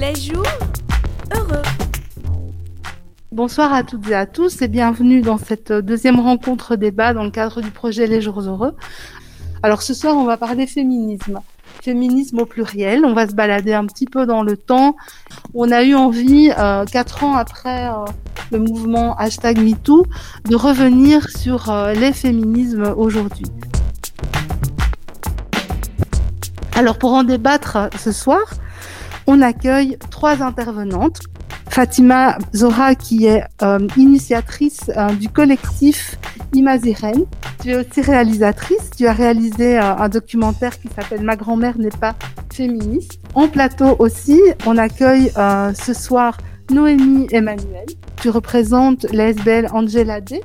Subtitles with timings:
[0.00, 0.46] Les jours
[1.36, 1.62] heureux.
[3.30, 7.30] Bonsoir à toutes et à tous et bienvenue dans cette deuxième rencontre débat dans le
[7.30, 8.74] cadre du projet Les Jours Heureux.
[9.62, 11.40] Alors ce soir, on va parler féminisme.
[11.82, 13.04] Féminisme au pluriel.
[13.04, 14.96] On va se balader un petit peu dans le temps.
[15.52, 18.06] On a eu envie, euh, quatre ans après euh,
[18.52, 20.06] le mouvement hashtag MeToo,
[20.48, 23.46] de revenir sur euh, les féminismes aujourd'hui.
[26.74, 28.40] Alors pour en débattre euh, ce soir,
[29.30, 31.20] on accueille trois intervenantes.
[31.68, 36.16] Fatima Zora, qui est euh, initiatrice euh, du collectif
[36.52, 37.26] Imaziren.
[37.62, 38.90] Tu es aussi réalisatrice.
[38.96, 42.16] Tu as réalisé euh, un documentaire qui s'appelle Ma grand-mère n'est pas
[42.52, 43.20] féministe.
[43.34, 46.36] En plateau aussi, on accueille euh, ce soir
[46.72, 47.86] Noémie Emmanuel.
[48.20, 50.42] Tu représentes l'ASBL Angela D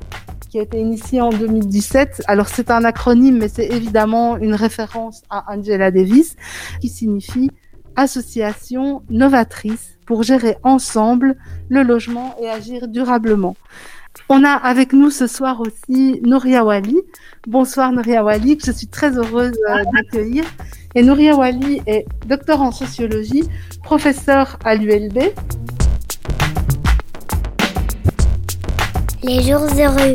[0.55, 2.23] qui a été initiée en 2017.
[2.27, 6.37] Alors c'est un acronyme, mais c'est évidemment une référence à Angela Davis,
[6.79, 7.51] qui signifie
[7.95, 11.35] association novatrice pour gérer ensemble
[11.69, 13.55] le logement et agir durablement.
[14.29, 16.97] On a avec nous ce soir aussi Nouria Wali.
[17.47, 20.45] Bonsoir Nouria Wali, que je suis très heureuse euh, d'accueillir.
[20.95, 23.43] Et Nouria Wali est docteur en sociologie,
[23.83, 25.19] professeur à l'ULB.
[29.23, 30.13] Les jours heureux.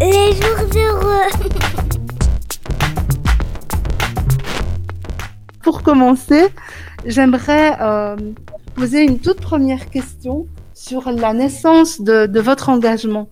[0.00, 1.50] Les jours heureux.
[5.70, 6.48] Pour commencer,
[7.06, 8.16] j'aimerais euh,
[8.74, 13.28] poser une toute première question sur la naissance de, de votre engagement.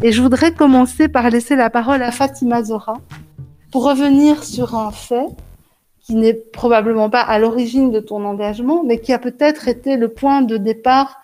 [0.00, 2.98] Et je voudrais commencer par laisser la parole à Fatima Zora
[3.72, 5.26] pour revenir sur un fait
[5.98, 10.06] qui n'est probablement pas à l'origine de ton engagement, mais qui a peut-être été le
[10.06, 11.18] point de départ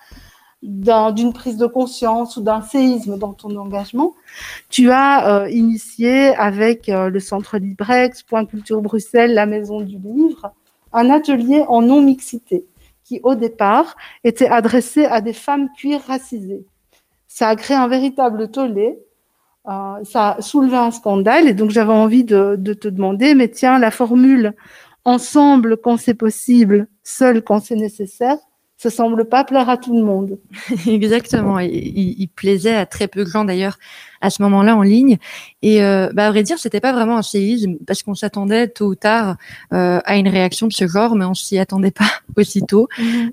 [0.62, 4.14] d'une prise de conscience ou d'un séisme dans ton engagement.
[4.68, 9.98] Tu as euh, initié avec euh, le Centre Librex, Point Culture Bruxelles, la Maison du
[9.98, 10.52] Livre,
[10.92, 12.64] un atelier en non-mixité
[13.02, 16.64] qui, au départ, était adressé à des femmes cuir racisées.
[17.26, 18.98] Ça a créé un véritable tollé,
[19.68, 23.48] euh, ça a soulevé un scandale et donc j'avais envie de, de te demander, mais
[23.48, 24.54] tiens, la formule
[25.04, 28.38] ensemble quand c'est possible, seul quand c'est nécessaire,
[28.82, 30.40] ça semble pas plaire à tout le monde.
[30.88, 31.60] Exactement.
[31.60, 33.78] Il, il plaisait à très peu de gens d'ailleurs
[34.22, 35.18] à ce moment-là en ligne.
[35.60, 38.86] Et euh, bah, à vrai dire, c'était pas vraiment un séisme parce qu'on s'attendait tôt
[38.86, 39.36] ou tard
[39.72, 42.88] euh, à une réaction de ce genre, mais on s'y attendait pas aussitôt.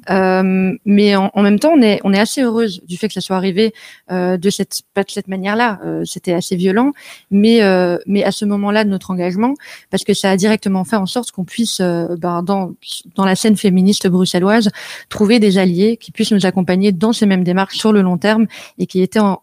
[0.09, 3.13] Euh, mais en, en, même temps, on est, on est assez heureuse du fait que
[3.13, 3.73] ça soit arrivé
[4.11, 5.79] euh, de cette pas de cette manière-là.
[5.85, 6.91] Euh, c'était assez violent,
[7.31, 9.53] mais euh, mais à ce moment-là de notre engagement,
[9.91, 12.73] parce que ça a directement fait en sorte qu'on puisse, euh, ben, dans
[13.15, 14.69] dans la scène féministe bruxelloise,
[15.09, 18.47] trouver des alliés qui puissent nous accompagner dans ces mêmes démarches sur le long terme
[18.79, 19.41] et qui étaient en,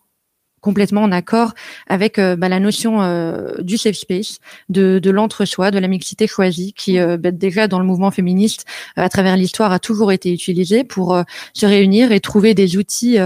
[0.67, 1.55] complètement en accord
[1.87, 6.27] avec euh, bah, la notion euh, du safe space, de, de l'entre-soi, de la mixité
[6.27, 8.65] choisie, qui euh, bah, déjà dans le mouvement féministe,
[8.97, 11.17] à travers l'histoire, a toujours été utilisée pour
[11.53, 13.19] se réunir et trouver des outils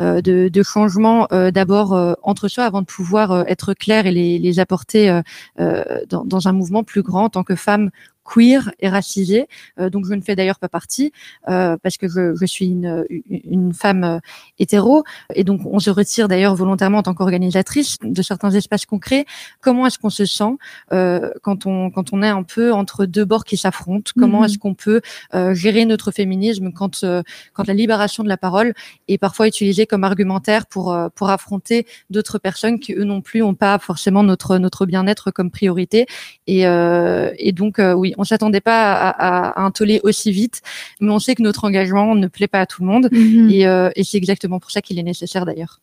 [0.00, 4.38] de, de changement euh, d'abord euh, entre soi avant de pouvoir être clair et les,
[4.38, 5.20] les apporter
[5.58, 7.90] dans, dans un mouvement plus grand en tant que femme
[8.24, 9.46] queer et racisée,
[9.78, 11.12] euh, donc je ne fais d'ailleurs pas partie
[11.48, 14.18] euh, parce que je, je suis une, une femme euh,
[14.58, 15.04] hétéro
[15.34, 19.26] et donc on se retire d'ailleurs volontairement en tant qu'organisatrice de certains espaces concrets.
[19.60, 20.56] Comment est-ce qu'on se sent
[20.92, 24.12] euh, quand on quand on est un peu entre deux bords qui s'affrontent?
[24.18, 24.44] Comment Mhm.
[24.46, 25.00] est-ce qu'on peut
[25.34, 28.72] euh, gérer notre féminisme quand euh, quand la libération de la parole
[29.08, 33.42] est parfois utilisée comme argumentaire pour euh, pour affronter d'autres personnes qui eux non plus
[33.42, 36.06] ont pas forcément notre notre bien-être comme priorité?
[36.46, 40.30] Et euh, et donc euh, oui on s'attendait pas à, à, à un tollé aussi
[40.32, 40.62] vite
[41.00, 43.50] mais on sait que notre engagement ne plaît pas à tout le monde Mhm.
[43.50, 45.80] et, euh, et c'est exactement pour ça qu'il est nécessaire d'ailleurs.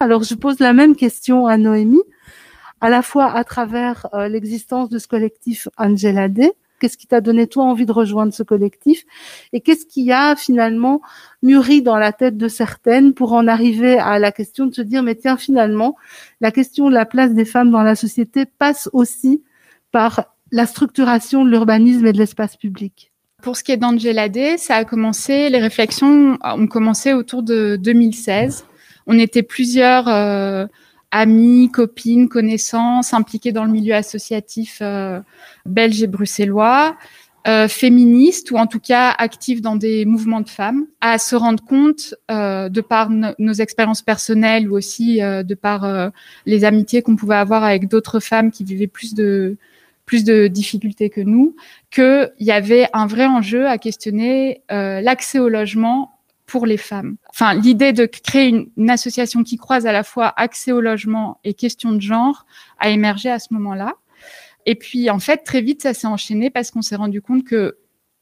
[0.00, 2.02] Alors, je pose la même question à Noémie,
[2.80, 6.50] à la fois à travers euh, l'existence de ce collectif Angela D.
[6.80, 9.04] Qu'est-ce qui t'a donné toi envie de rejoindre ce collectif?
[9.52, 11.00] Et qu'est-ce qui a finalement
[11.42, 15.04] mûri dans la tête de certaines pour en arriver à la question de se dire
[15.04, 15.94] mais tiens finalement
[16.40, 19.44] la question de la place des femmes dans la société passe aussi
[19.92, 23.10] par la structuration de l'urbanisme et de l'espace public.
[23.42, 27.76] Pour ce qui est d'Angela Day, ça a commencé, les réflexions ont commencé autour de
[27.76, 28.66] 2016.
[29.08, 30.66] On était plusieurs euh,
[31.10, 35.18] amis, copines, connaissances impliquées dans le milieu associatif euh,
[35.66, 36.96] belge et bruxellois
[37.48, 41.64] euh, féministes ou en tout cas actives dans des mouvements de femmes, à se rendre
[41.64, 46.12] compte, de par nos expériences personnelles ou aussi de par
[46.46, 49.56] les amitiés qu'on pouvait avoir avec d'autres femmes qui vivaient plus de
[50.06, 51.56] plus de difficultés que nous,
[51.90, 57.16] qu'il y avait un vrai enjeu à questionner euh, l'accès au logement pour les femmes.
[57.30, 61.38] Enfin, l'idée de créer une, une, association qui croise à la fois accès au logement
[61.44, 62.46] et question de genre
[62.78, 63.94] a émergé à ce moment-là.
[64.66, 67.78] Et puis, en fait, très vite, ça s'est enchaîné parce qu'on s'est rendu compte que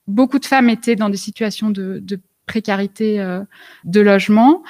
[0.06, 3.43] beaucoup de femmes étaient dans des situations de, de précarité euh,
[3.85, 4.62] de logement.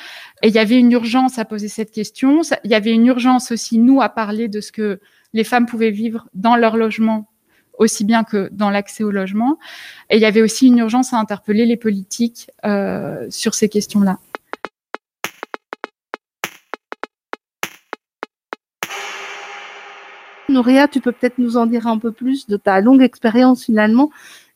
[0.43, 2.43] Et il y avait une urgence à poser cette question.
[2.65, 5.01] Il y avait une urgence aussi, nous, à parler de ce que
[5.33, 7.27] les femmes pouvaient vivre dans leur logement
[7.81, 9.59] aussi bien que dans l'accès au logement.
[10.11, 14.19] Et il y avait aussi une urgence à interpeller les politiques euh, sur ces questions-là.
[20.51, 24.11] Nouria, tu peux peut-être nous en dire un peu plus de ta longue expérience finalement,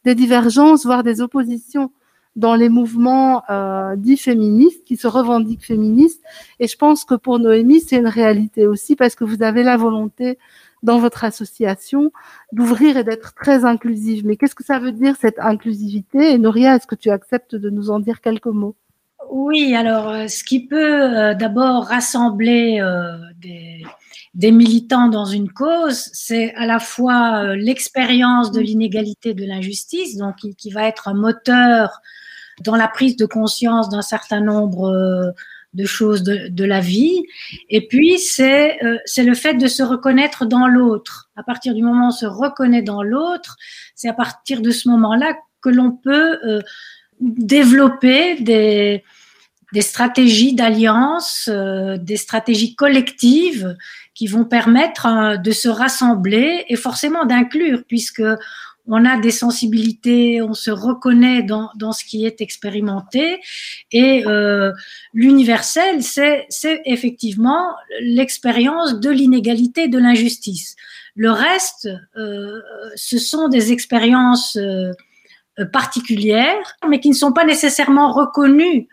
[0.05, 1.93] des divergences, voire des oppositions
[2.37, 6.23] dans les mouvements euh, dits féministes, qui se revendiquent féministes.
[6.61, 9.77] Et je pense que pour Noémie, c'est une réalité aussi, parce que vous avez la
[9.77, 10.39] volonté
[10.83, 12.13] dans votre association
[12.53, 14.25] d'ouvrir et d'être très inclusive.
[14.27, 16.33] Mais qu'est-ce que ça veut dire cette inclusivité?
[16.33, 18.77] Et Nouria, est-ce que tu acceptes de nous en dire quelques mots?
[19.31, 23.83] Oui, alors euh, ce qui peut euh, d'abord rassembler euh, des,
[24.35, 30.17] des, militants dans une cause, c'est à la fois euh, l'expérience de l'inégalité, de l'injustice,
[30.17, 32.01] donc qui, qui, va être un moteur
[32.63, 35.31] dans la prise de conscience d'un certain nombre euh,
[35.75, 37.25] de choses de, la vie.
[37.69, 41.31] Et puis, c'est euh, le fait de se reconnaître dans l'autre.
[41.37, 43.57] À partir du moment où on se reconnaît dans l'autre,
[43.95, 46.61] c'est à partir de ce moment-là que l'on peut euh,
[47.21, 49.03] développer des,
[49.73, 53.77] des stratégies d'alliance, euh, des stratégies collectives
[54.15, 58.23] qui vont permettre de se rassembler et forcément d'inclure, puisque
[58.87, 63.41] on a des sensibilités, on se reconnaît dans, dans ce qui est expérimenté.
[63.93, 64.73] Et euh,
[65.13, 67.71] l'universel, c'est effectivement
[68.01, 70.77] l'expérience de l'inégalité, de l'injustice.
[71.17, 72.61] Le reste, euh,
[72.97, 74.59] ce sont des expériences
[75.61, 78.89] euh, particulières, mais qui ne sont pas nécessairement reconnues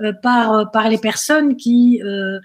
[0.00, 2.40] euh, par, par les personnes qui, euh,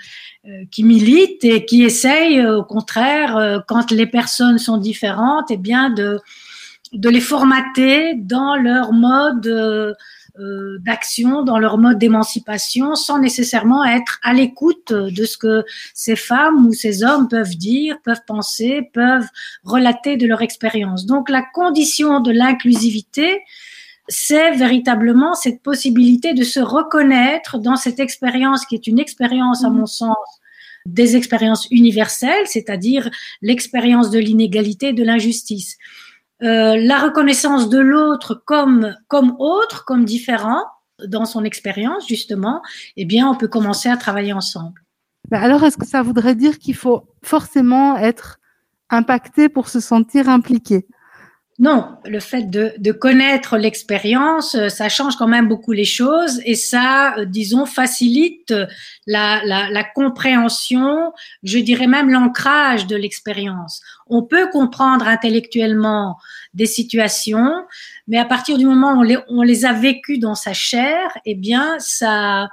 [0.71, 5.89] qui militent et qui essayent, au contraire, quand les personnes sont différentes, et eh bien
[5.89, 6.21] de
[6.93, 14.19] de les formater dans leur mode euh, d'action, dans leur mode d'émancipation, sans nécessairement être
[14.23, 19.27] à l'écoute de ce que ces femmes ou ces hommes peuvent dire, peuvent penser, peuvent
[19.63, 21.05] relater de leur expérience.
[21.05, 23.41] Donc la condition de l'inclusivité,
[24.07, 29.69] c'est véritablement cette possibilité de se reconnaître dans cette expérience qui est une expérience, à
[29.69, 30.15] mon sens,
[30.85, 33.09] des expériences universelles, c'est-à-dire
[33.41, 35.77] l'expérience de l'inégalité, de l'injustice.
[36.41, 40.63] Euh, la reconnaissance de l'autre comme comme autre, comme différent
[41.05, 42.61] dans son expérience justement,
[42.97, 44.81] eh bien, on peut commencer à travailler ensemble.
[45.29, 48.39] Ben alors, est-ce que ça voudrait dire qu'il faut forcément être
[48.89, 50.87] impacté pour se sentir impliqué?
[51.61, 56.39] Non, le fait de, de connaître l'expérience, euh, ça change quand même beaucoup les choses
[56.45, 58.53] et ça, euh, disons, facilite
[59.05, 61.11] la, la, la compréhension,
[61.43, 63.81] je dirais même l'ancrage de l'expérience.
[64.07, 66.15] On peut comprendre intellectuellement
[66.53, 67.65] des situations,
[68.07, 71.17] mais à partir du moment où on les, on les a vécues dans sa chair,
[71.25, 72.47] eh bien, ça,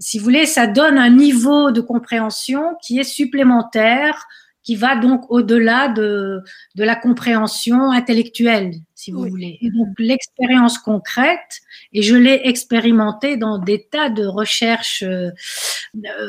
[0.00, 4.26] si vous voulez, ça donne un niveau de compréhension qui est supplémentaire
[4.62, 6.40] qui va donc au-delà de,
[6.76, 9.30] de la compréhension intellectuelle, si vous oui.
[9.30, 9.58] voulez.
[9.60, 11.60] Et donc l'expérience concrète,
[11.92, 15.30] et je l'ai expérimenté dans des tas de recherches, euh,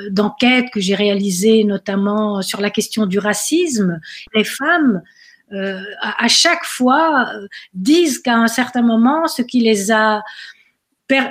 [0.09, 3.99] d'enquêtes que j'ai réalisées, notamment sur la question du racisme.
[4.33, 5.01] Les femmes,
[5.53, 10.23] euh, à, à, chaque fois, euh, disent qu'à un certain moment, ce qui les a,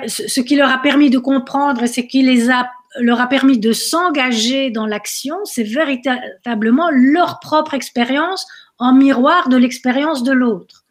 [0.07, 3.59] ce qui leur a permis de comprendre et ce qui les a leur a permis
[3.59, 8.45] de s'engager dans l'action, c'est véritablement leur propre expérience
[8.77, 10.85] en miroir de l'expérience de l'autre.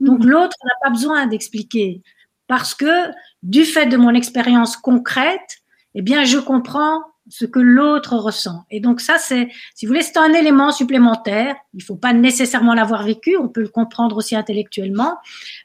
[0.00, 0.26] Donc mmh.
[0.26, 2.02] l'autre n'a pas besoin d'expliquer
[2.46, 3.10] parce que
[3.42, 5.62] du fait de mon expérience concrète,
[5.94, 8.64] eh bien je comprends ce que l'autre ressent.
[8.70, 12.74] Et donc ça c'est si vous voulez c'est un élément supplémentaire, il faut pas nécessairement
[12.74, 15.16] l'avoir vécu, on peut le comprendre aussi intellectuellement,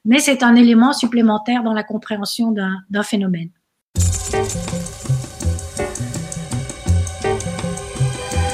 [0.06, 3.50] mais c'est un élément supplémentaire dans la compréhension d'un phénomène.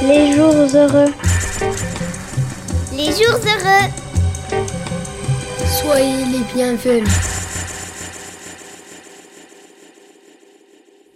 [0.08, 1.12] Les jours heureux.
[2.96, 3.90] Les jours heureux.
[5.82, 7.10] Soyez les bienvenus.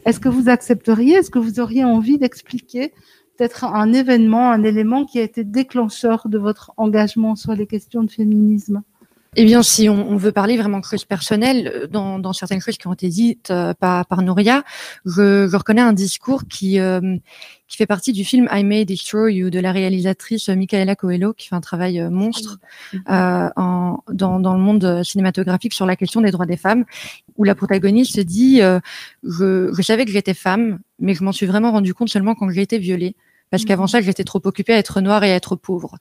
[0.05, 2.93] Est-ce que vous accepteriez, est-ce que vous auriez envie d'expliquer
[3.37, 8.03] peut-être un événement, un élément qui a été déclencheur de votre engagement sur les questions
[8.03, 8.81] de féminisme?
[9.35, 12.77] Eh bien, si on, veut parler vraiment de choses personnelles, euh, dans, dans, certaines choses
[12.77, 14.63] qui ont été dites euh, par, par Nouria,
[15.05, 17.15] je, je, reconnais un discours qui, euh,
[17.67, 21.47] qui fait partie du film I May Destroy You de la réalisatrice Michaela Coelho, qui
[21.47, 22.57] fait un travail monstre
[23.07, 26.85] en, dans, dans, le monde cinématographique sur la question des droits des femmes,
[27.37, 31.71] où la protagoniste dit je, je savais que j'étais femme, mais je m'en suis vraiment
[31.71, 33.15] rendu compte seulement quand j'ai été violée
[33.49, 35.97] parce qu'avant ça, j'étais trop occupée à être noire et à être pauvre.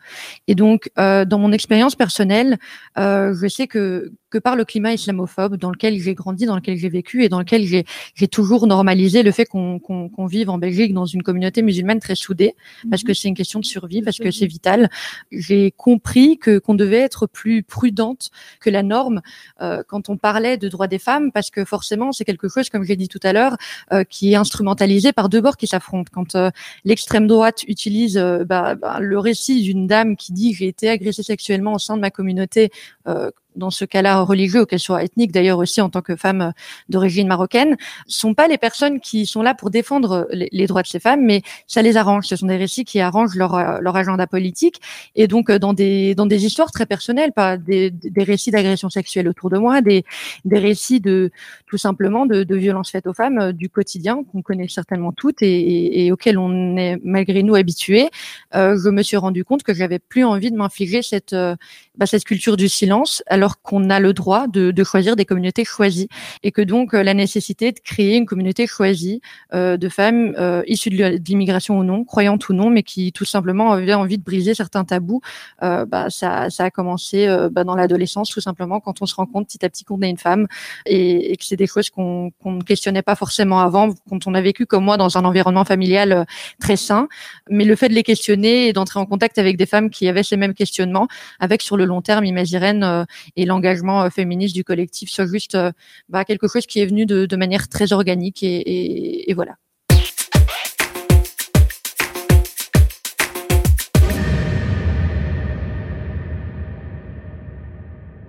[0.46, 2.58] Et donc, euh, dans mon expérience personnelle,
[2.98, 6.76] euh, je sais que que par le climat islamophobe dans lequel j'ai grandi, dans lequel
[6.76, 11.06] j'ai vécu et dans lequel j'ai toujours normalisé le fait qu'on vive en Belgique dans
[11.06, 12.54] une communauté musulmane très soudée,
[12.90, 13.14] parce que mhm.
[13.14, 14.90] c'est une question de survie, parce que c'est vital.
[15.32, 18.30] J'ai compris que qu'on devait être plus prudente
[18.60, 19.22] que la norme
[19.60, 22.84] euh, quand on parlait de droits des femmes, parce que forcément c'est quelque chose, comme
[22.84, 23.56] j'ai dit tout à l'heure,
[23.92, 26.10] euh, qui est instrumentalisé par deux bords qui s'affrontent.
[26.12, 26.50] Quand euh,
[26.84, 31.22] l'extrême droite utilise euh, bah, bah, le récit d'une dame qui dit j'ai été agressée
[31.22, 32.70] sexuellement au sein de ma communauté
[33.06, 36.52] euh, dans ce cas-là religieux, qu'elle soit ethnique d'ailleurs aussi en tant que femme
[36.88, 41.00] d'origine marocaine, sont pas les personnes qui sont là pour défendre les, droits de ces
[41.00, 42.26] femmes, mais ça les arrange.
[42.26, 44.80] Ce sont des récits qui arrangent leur, leur agenda politique.
[45.14, 49.28] Et donc dans des dans des histoires très personnelles, pas des, des récits d'agression sexuelle
[49.28, 50.04] autour de moi, des
[50.44, 51.30] des récits de
[51.66, 55.42] tout simplement de, de violences faites aux femmes euh, du quotidien qu'on connaît certainement toutes
[55.42, 58.08] et, et, auxquelles on est malgré nous habitués.
[58.54, 61.56] Euh, je me suis rendu compte que j'avais plus envie de m'infliger cette euh,
[61.96, 65.64] bah, cette culture du silence alors qu'on a le droit de, de, choisir des communautés
[65.64, 66.08] choisies
[66.42, 69.20] et que donc euh, la nécessité de créer une communauté choisie
[69.54, 73.24] euh, de femmes euh, issues de l'immigration ou non, croyantes ou non, mais qui tout
[73.24, 75.20] simplement avaient envie de briser certains tabous,
[75.62, 79.14] euh, bah, ça, ça, a commencé euh, bah, dans l'adolescence tout simplement quand on se
[79.14, 80.46] rend compte petit à petit qu'on est une femme
[80.86, 84.40] et, et que c'est des choses qu'on ne questionnait pas forcément avant quand on a
[84.40, 86.24] vécu comme moi dans un environnement familial euh,
[86.60, 87.08] très sain,
[87.50, 90.22] mais le fait de les questionner et d'entrer en contact avec des femmes qui avaient
[90.22, 91.08] ces mêmes questionnements,
[91.40, 93.06] avec sur le long terme Imagirène
[93.38, 95.70] et l'engagement euh, féministe du collectif soit juste euh,
[96.08, 99.54] bah, quelque chose qui est venu de, manière très organique et, voilà.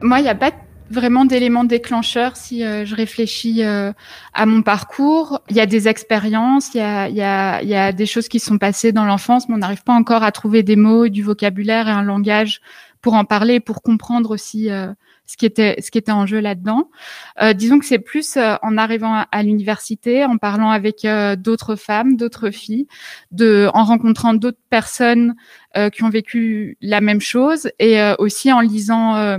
[0.01, 0.51] Moi, il n'y a pas
[0.92, 5.42] vraiment d'éléments déclencheurs si euh, je réfléchis à mon parcours.
[5.50, 8.60] Il y a des expériences, il y, a, il y a des choses qui sont
[8.60, 11.92] passées dans l'enfance, mais on n'arrive pas encore à trouver des mots, du vocabulaire et
[11.92, 12.62] un langage
[13.01, 14.94] pour en parler, pour comprendre aussi euh,
[15.29, 16.89] ce qui était ce qui était en jeu là-dedans.
[17.41, 21.75] Euh, disons que c'est plus euh, en arrivant à, l'université, en parlant avec euh, d'autres
[21.75, 22.88] femmes, d'autres filles,
[23.32, 25.36] de en rencontrant d'autres personnes
[25.94, 29.38] qui ont vécu la même chose et aussi en lisant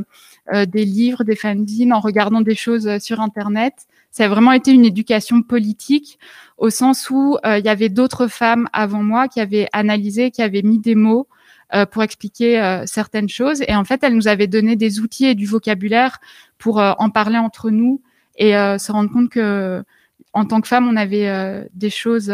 [0.52, 3.74] des livres, des fanzines, en regardant des choses sur internet.
[4.12, 6.20] Ça a vraiment été une éducation politique
[6.56, 10.62] au sens où il y avait d'autres femmes avant moi qui avaient analysé, qui avaient
[10.62, 11.26] mis des mots
[11.72, 13.62] euh, pour expliquer euh, certaines choses.
[13.68, 16.18] Et en fait, elle nous avait donné des outils et du vocabulaire
[16.58, 18.02] pour euh, en parler entre nous
[18.36, 19.84] et se rendre compte que
[20.32, 22.32] en tant que femme, on avait des choses,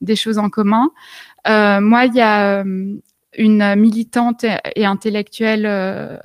[0.00, 0.90] des choses en commun.
[1.46, 2.64] moi, il y a
[3.36, 5.66] une militante et intellectuelle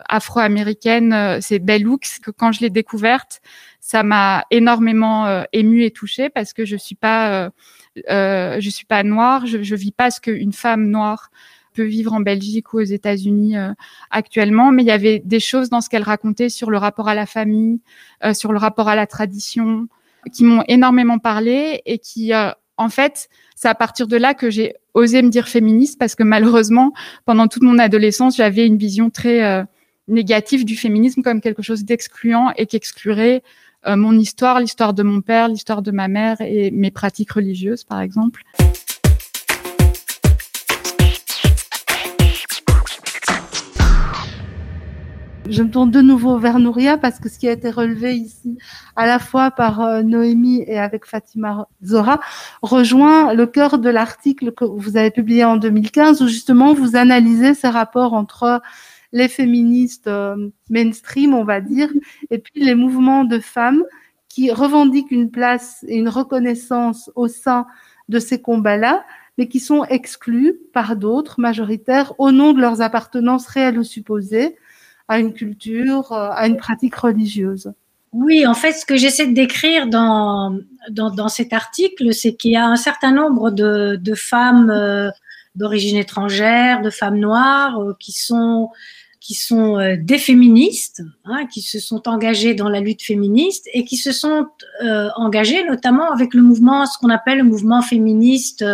[0.08, 3.42] afro-américaine, c'est Bell Hooks, que quand je l'ai découverte,
[3.82, 7.52] ça m'a énormément émue et touchée parce que je suis pas,
[8.08, 11.32] je suis pas noire, je, je vis pas ce qu'une femme noire
[11.72, 13.72] peut vivre en Belgique ou aux États-Unis euh,
[14.10, 17.16] actuellement, mais il y avait des choses dans ce qu'elle racontait sur le rapport à
[17.16, 17.82] la famille,
[18.24, 19.88] euh, sur le rapport à la tradition,
[20.34, 24.50] qui m'ont énormément parlé et qui, euh, en fait, c'est à partir de là que
[24.50, 26.94] j'ai osé me dire féministe parce que malheureusement,
[27.26, 29.66] pendant toute mon adolescence, j'avais une vision très
[30.08, 33.44] négative du féminisme comme quelque chose d'excluant et qui exclurait
[33.88, 38.02] mon histoire, l'histoire de mon père, l'histoire de ma mère et mes pratiques religieuses, par
[38.02, 38.44] exemple.
[45.50, 48.58] Je me tourne de nouveau vers Nouria parce que ce qui a été relevé ici,
[48.96, 52.20] à la fois par euh, Noémie et avec Fatima Zora,
[52.62, 57.54] rejoint le cœur de l'article que vous avez publié en 2015 où justement vous analysez
[57.56, 58.62] ces rapports entre
[59.12, 61.90] les féministes euh, mainstream, on va dire,
[62.30, 63.84] et puis les mouvements de femmes
[64.30, 67.66] qui revendiquent une place et une reconnaissance au sein
[68.10, 69.04] de ces combats-là,
[69.38, 74.56] mais qui sont exclus par d'autres majoritaires au nom de leurs appartenances réelles ou supposées,
[75.12, 77.74] à une culture, euh, à une pratique religieuse.
[78.14, 80.58] Oui, en fait, ce que j'essaie de décrire dans,
[80.90, 85.10] dans, cet article, c'est qu'il y a un certain nombre de, de femmes euh,
[85.56, 88.70] d'origine étrangère, de femmes noires, euh, qui sont
[89.20, 93.96] qui sont des féministes, hein, qui se sont engagées dans la lutte féministe et qui
[93.96, 94.48] se sont
[95.16, 98.66] engagées notamment avec le mouvement, ce qu'on appelle le mouvement féministe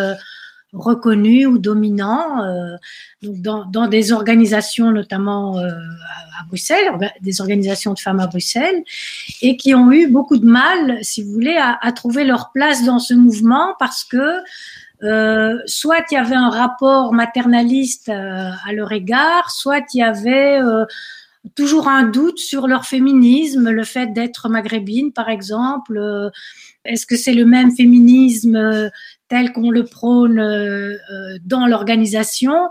[0.74, 2.44] reconnus ou dominants
[3.22, 8.84] donc dans, des organisations notamment à Bruxelles, des organisations de femmes à Bruxelles,
[9.42, 13.00] et qui ont eu beaucoup de mal, si vous voulez, à, trouver leur place dans
[13.00, 14.42] ce mouvement parce que
[15.04, 20.04] euh, soit il y avait un rapport maternaliste euh, à leur égard, soit il y
[20.04, 20.86] avait euh,
[21.56, 25.98] toujours un doute sur leur féminisme, le fait d'être maghrébine, par exemple.
[25.98, 26.30] Euh,
[26.84, 28.90] est-ce que c'est le même féminisme
[29.30, 30.38] tel qu'on le prône
[31.46, 32.70] dans l'organisation.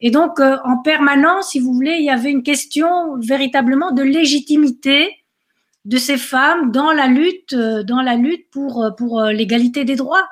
[0.00, 5.16] Et donc, en permanence, si vous voulez, il y avait une question véritablement de légitimité
[5.84, 10.28] de ces femmes dans la lutte, dans la lutte pour pour l'égalité des droits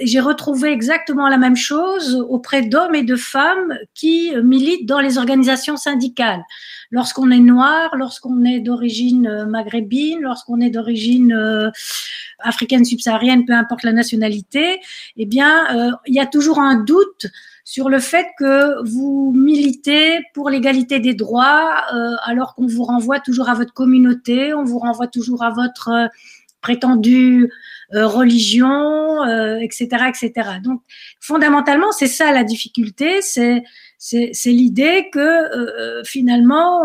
[0.00, 5.18] j'ai retrouvé exactement la même chose auprès d'hommes et de femmes qui militent dans les
[5.18, 6.44] organisations syndicales.
[6.90, 11.70] Lorsqu'on est noir, lorsqu'on est d'origine euh, maghrébine, lorsqu'on est d'origine euh,
[12.38, 14.80] africaine subsaharienne, peu importe la nationalité,
[15.16, 17.26] eh bien, euh, il y a toujours un doute
[17.64, 21.82] sur le fait que vous militez pour l'égalité des droits,
[22.24, 26.08] alors qu'on vous renvoie toujours à votre communauté, on vous renvoie toujours à votre
[26.68, 27.50] prétendue
[27.94, 29.24] euh, religion,
[29.62, 30.50] etc., euh, etc.
[30.62, 30.82] Donc,
[31.18, 33.62] fondamentalement, c'est ça la difficulté, c'est
[34.44, 36.82] l'idée que euh, finalement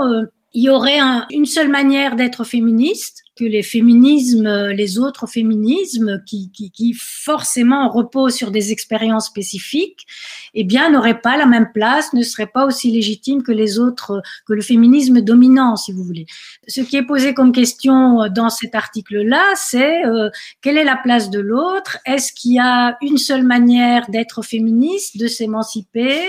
[0.54, 1.00] il y aurait
[1.32, 7.90] une seule manière d'être féministe, que les féminismes, les autres féminismes, qui, qui, qui forcément
[7.90, 10.06] reposent sur des expériences spécifiques,
[10.54, 14.22] eh bien, n'auraient pas la même place, ne seraient pas aussi légitimes que les autres,
[14.46, 16.28] que le féminisme dominant, si vous voulez.
[16.68, 20.30] Ce qui est posé comme question dans cet article-là, c'est euh,
[20.62, 21.98] quelle est la place de l'autre?
[22.06, 26.20] Est-ce qu'il y a une seule manière d'être féministe, de s'émanciper?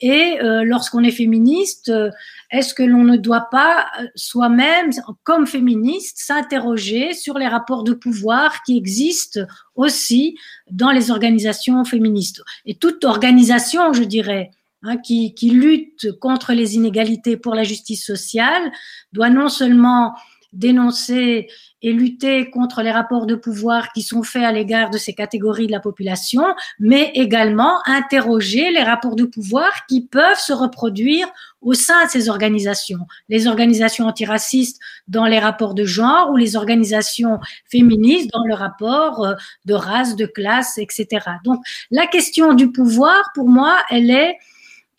[0.00, 2.10] Et euh, lorsqu'on est féministe, euh,
[2.52, 4.90] est-ce que l'on ne doit pas euh, soi-même,
[5.24, 9.40] comme féministe, s'interroger sur les rapports de pouvoir qui existent
[9.74, 10.38] aussi
[10.70, 12.42] dans les organisations féministes?
[12.64, 14.52] Et toute organisation, je dirais,
[14.82, 18.70] hein, qui, qui lutte contre les inégalités pour la justice sociale,
[19.12, 20.14] doit non seulement
[20.52, 21.48] dénoncer
[21.82, 25.66] et lutter contre les rapports de pouvoir qui sont faits à l'égard de ces catégories
[25.66, 26.42] de la population,
[26.80, 31.28] mais également interroger les rapports de pouvoir qui peuvent se reproduire
[31.60, 33.06] au sein de ces organisations.
[33.28, 37.38] Les organisations antiracistes dans les rapports de genre ou les organisations
[37.70, 39.34] féministes dans le rapport euh,
[39.64, 41.06] de race, de classe, etc.
[41.44, 44.36] Donc la question du pouvoir, pour moi, elle est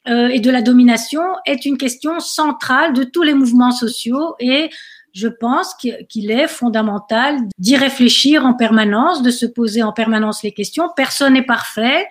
[0.08, 4.70] euh, et de la domination est une question centrale de tous les mouvements sociaux et
[5.14, 10.52] je pense qu'il est fondamental d'y réfléchir en permanence, de se poser en permanence les
[10.52, 10.90] questions.
[10.96, 12.08] Personne n'est parfait.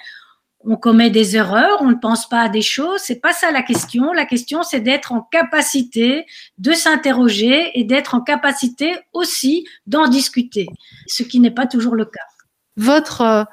[0.65, 3.01] On commet des erreurs, on ne pense pas à des choses.
[3.03, 4.13] C'est pas ça la question.
[4.13, 6.27] La question, c'est d'être en capacité
[6.59, 10.67] de s'interroger et d'être en capacité aussi d'en discuter,
[11.07, 12.27] ce qui n'est pas toujours le cas.
[12.77, 13.45] Votre euh,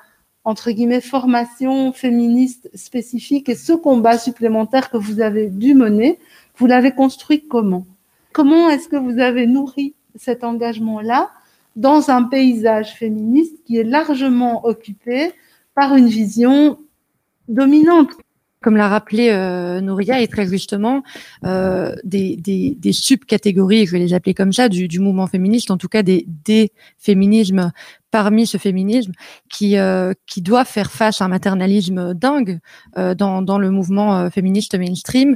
[0.45, 6.19] entre guillemets formation féministe spécifique et ce combat supplémentaire que vous avez dû mener,
[6.57, 7.85] vous l'avez construit comment?
[8.35, 11.31] Comment est-ce que vous avez nourri cet engagement-là
[11.77, 15.31] dans un paysage féministe qui est largement occupé
[15.73, 16.77] par une vision
[17.47, 18.09] dominante?
[18.61, 21.01] Comme l'a rappelé euh, Nouria et très justement,
[21.45, 25.77] euh, des, des, subcatégories, je vais les appeler comme ça, du, du mouvement féministe, en
[25.77, 27.71] tout cas des, des féminismes
[28.15, 29.11] parmi ce féminisme
[29.49, 32.61] qui euh, qui doit faire face à un maternalisme dingue
[32.97, 35.35] euh, dans dans le mouvement euh, féministe mainstream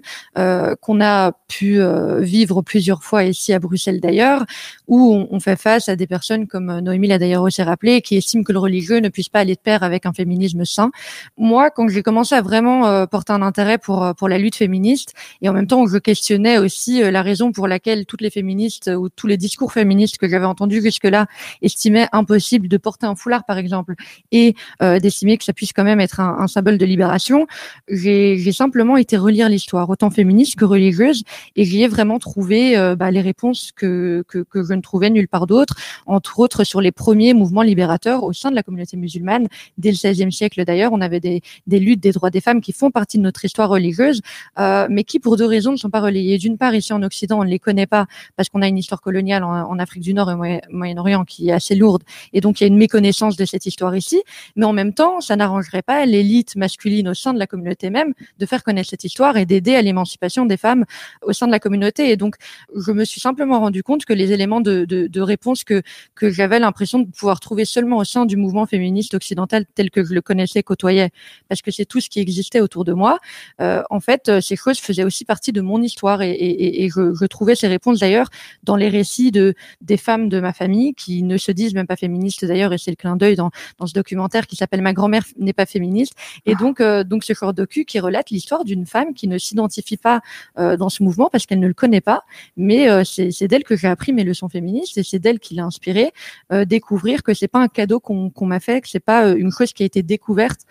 [0.81, 1.81] qu'on a pu
[2.19, 4.45] vivre plusieurs fois ici à Bruxelles d'ailleurs
[4.87, 8.15] où on, on, fait face à des personnes comme Noémie l'a d'ailleurs aussi rappelé qui
[8.15, 10.91] estiment que le religieux ne puisse pas aller de pair avec un féminisme sain.
[11.37, 15.49] Moi quand j'ai commencé à vraiment porter un intérêt pour pour la lutte féministe et
[15.49, 19.27] en même temps je questionnais aussi la raison pour laquelle toutes les féministes ou tous
[19.27, 21.25] les discours féministes que j'avais entendus jusque-là
[21.61, 23.95] estimaient impossible de porter un foulard, par exemple,
[24.31, 27.47] et euh, d'estimer que ça puisse quand même être un, symbole de libération,
[27.89, 31.23] j'ai simplement été relire l'histoire, autant féministe que religieuse,
[31.55, 35.09] et j'y ai vraiment trouvé euh, bah, les réponses que, que, que, je ne trouvais
[35.09, 38.97] nulle part d'autre, entre autres sur les premiers mouvements libérateurs au sein de la communauté
[38.97, 39.47] musulmane.
[39.77, 42.71] Dès le XVIe siècle, d'ailleurs, on avait des, des luttes des droits des femmes qui
[42.71, 44.21] font partie de notre histoire religieuse,
[44.59, 46.37] euh, mais qui, pour deux raisons, ne sont pas relayées.
[46.37, 48.05] D'une part, ici en Occident, on ne les connaît pas
[48.35, 51.49] parce qu'on a une histoire coloniale en, en Afrique du Nord et au Moyen-Orient qui
[51.49, 52.03] est assez lourde,
[52.33, 54.21] et donc il y a une méconnaissance de cette histoire ici,
[54.55, 58.13] mais en même temps, ça n'arrangerait pas l'élite masculine au sein de la communauté même
[58.37, 60.85] de faire connaître cette histoire et d'aider à l'émancipation des femmes
[61.21, 62.09] au sein de la communauté.
[62.11, 62.35] Et donc,
[62.75, 65.81] je me suis simplement rendu compte que les éléments de, réponse que,
[66.15, 70.03] que j'avais l'impression de pouvoir trouver seulement au sein du mouvement féministe occidental tel que
[70.03, 71.09] je le connaissais, côtoyais,
[71.49, 73.19] parce que c'est tout ce qui existait autour de moi,
[73.61, 77.55] euh, en fait, ces choses faisaient aussi partie de mon histoire et je, je trouvais
[77.55, 78.29] ces réponses d'ailleurs
[78.63, 81.95] dans les récits de des femmes de ma famille qui ne se disent même pas
[81.95, 83.51] féministes d'ailleurs, et c'est le clin d'œil dans,
[83.85, 86.13] ce documentaire qui s'appelle Ma grand-mère n'est pas féministe.
[86.45, 89.97] Et donc, euh, donc ce short docu qui relate l'histoire d'une femme qui ne s'identifie
[89.97, 90.21] pas
[90.57, 92.23] euh, dans ce mouvement parce qu'elle ne le connaît pas,
[92.57, 95.65] mais euh, c'est d'elle que j'ai appris mes leçons féministes et c'est d'elle qui l'a
[95.65, 96.11] inspiré
[96.65, 99.83] découvrir que c'est pas un cadeau qu'on m'a fait, que c'est pas une chose qui
[99.83, 100.61] a été découverte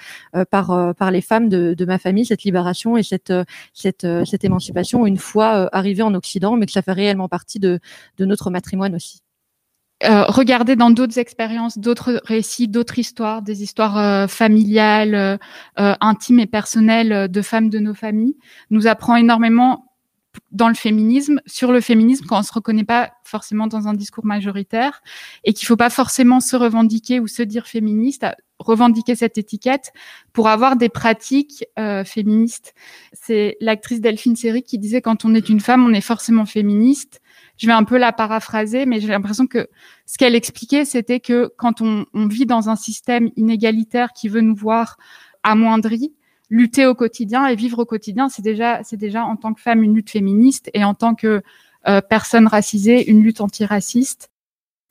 [0.51, 3.33] par par les femmes de, ma famille, cette libération et cette
[3.75, 7.81] cette cette émancipation une fois arrivée en Occident, mais que ça fait réellement partie de
[8.19, 9.21] de notre matrimoine aussi.
[10.05, 16.39] Euh, regarder dans d'autres expériences, d'autres récits, d'autres histoires, des histoires euh, familiales, euh, intimes
[16.39, 18.37] et personnelles de femmes de nos familles,
[18.71, 19.87] nous apprend énormément
[20.53, 24.25] dans le féminisme, sur le féminisme, quand on se reconnaît pas forcément dans un discours
[24.25, 25.03] majoritaire,
[25.43, 28.25] et qu'il faut pas forcément se revendiquer ou se dire féministe,
[28.61, 29.91] revendiquer cette étiquette
[30.33, 31.65] pour avoir des pratiques
[32.05, 32.75] féministes.
[33.13, 37.21] C'est l'actrice Delphine Seyrig qui disait quand on est une femme, on est forcément féministe
[37.59, 39.69] je vais un peu la paraphraser, mais j'ai l'impression que
[40.07, 44.55] ce qu'elle expliquait, c'était que quand on, vit dans un système inégalitaire qui veut nous
[44.55, 44.97] voir
[45.43, 46.15] amoindris,
[46.51, 49.83] lutter au quotidien et vivre au quotidien, c'est déjà, c'est déjà en tant que femme
[49.83, 51.43] une lutte féministe et en tant que
[51.89, 54.31] euh, personne racisée une lutte antiraciste.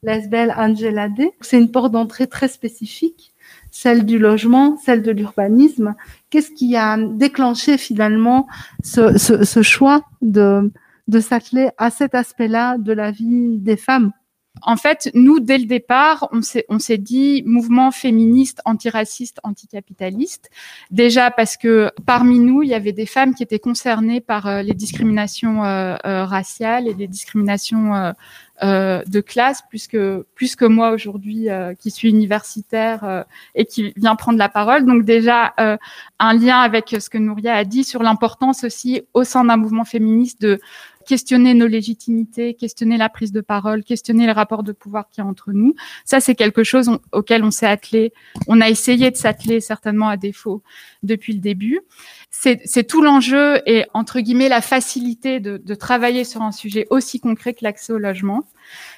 [0.04, 3.34] Lesbelle Angela D, c'est une porte d'entrée très spécifique,
[3.72, 5.96] celle du logement, celle de l'urbanisme.
[6.30, 8.46] Qu'est-ce qui a déclenché finalement
[8.84, 10.72] ce, ce, ce choix de
[11.08, 14.12] de s'atteler à cet aspect-là de la vie des femmes
[14.62, 20.50] en fait, nous, dès le départ, on s'est, dit mouvement féministe, antiraciste, anticapitaliste.
[20.92, 24.62] Déjà parce que parmi nous, il y avait des femmes qui étaient concernées par euh,
[24.62, 28.14] les discriminations euh, euh, raciales et les discriminations
[28.62, 31.48] de classe, plus que, plus que moi aujourd'hui,
[31.80, 34.84] qui suis universitaire et qui vient prendre la parole.
[34.86, 39.46] Donc déjà, un lien avec ce que Nouria a dit sur l'importance aussi au sein
[39.46, 40.60] d'un mouvement féministe de
[41.08, 45.24] questionner nos légitimités, questionner la prise de parole, questionner les rapports de pouvoir qui y
[45.24, 45.74] a entre nous.
[46.06, 48.14] Ça, c'est quelque chose auquel on s'est attelé.
[48.48, 50.62] On a essayé de s'atteler certainement à défaut
[51.02, 51.80] depuis le début.
[52.30, 57.54] C'est tout l'enjeu et entre guillemets la facilité de travailler sur un sujet aussi concret
[57.54, 58.44] que l'accès au logement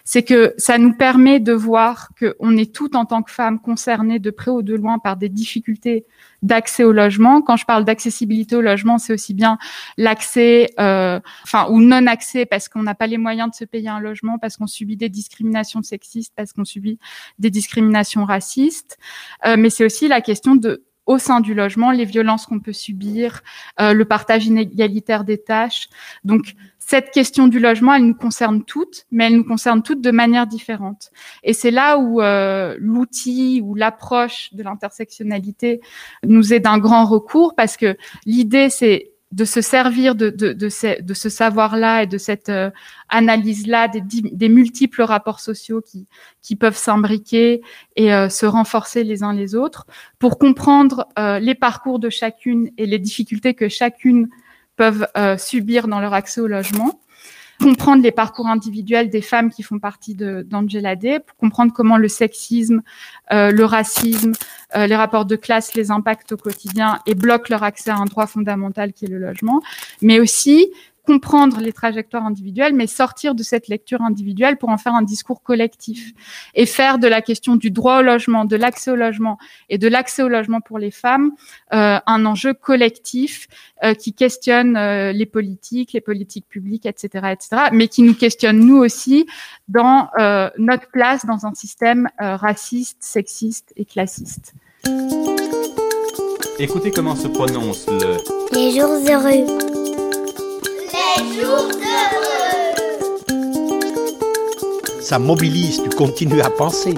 [0.03, 4.19] c'est que ça nous permet de voir qu'on est toutes en tant que femmes concernées
[4.19, 6.05] de près ou de loin par des difficultés
[6.41, 7.41] d'accès au logement.
[7.41, 9.57] Quand je parle d'accessibilité au logement, c'est aussi bien
[9.97, 13.89] l'accès, euh, enfin ou non accès parce qu'on n'a pas les moyens de se payer
[13.89, 16.99] un logement, parce qu'on subit des discriminations sexistes, parce qu'on subit
[17.37, 18.97] des discriminations racistes,
[19.45, 22.71] euh, mais c'est aussi la question de au sein du logement, les violences qu'on peut
[22.71, 23.41] subir,
[23.81, 25.89] euh, le partage inégalitaire des tâches.
[26.23, 26.53] Donc,
[26.89, 30.47] cette question du logement, elle nous concerne toutes, mais elle nous concerne toutes de manière
[30.47, 31.11] différente.
[31.43, 35.81] Et c'est là où euh, l'outil ou l'approche de l'intersectionnalité
[36.23, 40.69] nous est d'un grand recours, parce que l'idée, c'est de se servir de, de, de,
[40.69, 42.71] ce, de ce savoir-là et de cette euh,
[43.09, 46.07] analyse-là des, des, multiples rapports sociaux qui,
[46.41, 47.61] qui peuvent s'imbriquer
[47.97, 49.85] et euh, se renforcer les uns les autres
[50.17, 54.29] pour comprendre euh, les parcours de chacune et les difficultés que chacune
[54.79, 56.99] peuvent subir dans leur accès au logement
[57.59, 62.81] comprendre les parcours individuels des femmes qui font partie d'Angela Day, comprendre comment le sexisme,
[63.31, 64.31] euh, le racisme,
[64.75, 68.05] euh, les rapports de classe les impactent au quotidien et bloquent leur accès à un
[68.05, 69.61] droit fondamental qui est le logement,
[70.01, 70.69] mais aussi
[71.09, 75.41] comprendre les trajectoires individuelles, mais sortir de cette lecture individuelle pour en faire un discours
[75.41, 76.11] collectif
[76.53, 79.87] et faire de la question du droit au logement, de l'accès au logement et de
[79.87, 81.31] l'accès au logement pour les femmes
[81.73, 83.47] euh, un enjeu collectif
[83.83, 88.59] euh, qui questionne euh, les politiques, les politiques publiques, etc., etc., mais qui nous questionne
[88.59, 89.25] nous aussi
[89.67, 94.53] dans euh, notre place dans un système euh, raciste, sexiste et classiste.
[96.59, 98.17] Écoutez comment se prononce le.
[98.53, 99.68] Les jours heureux.
[105.01, 106.93] Ça mobilise, tu continues à penser.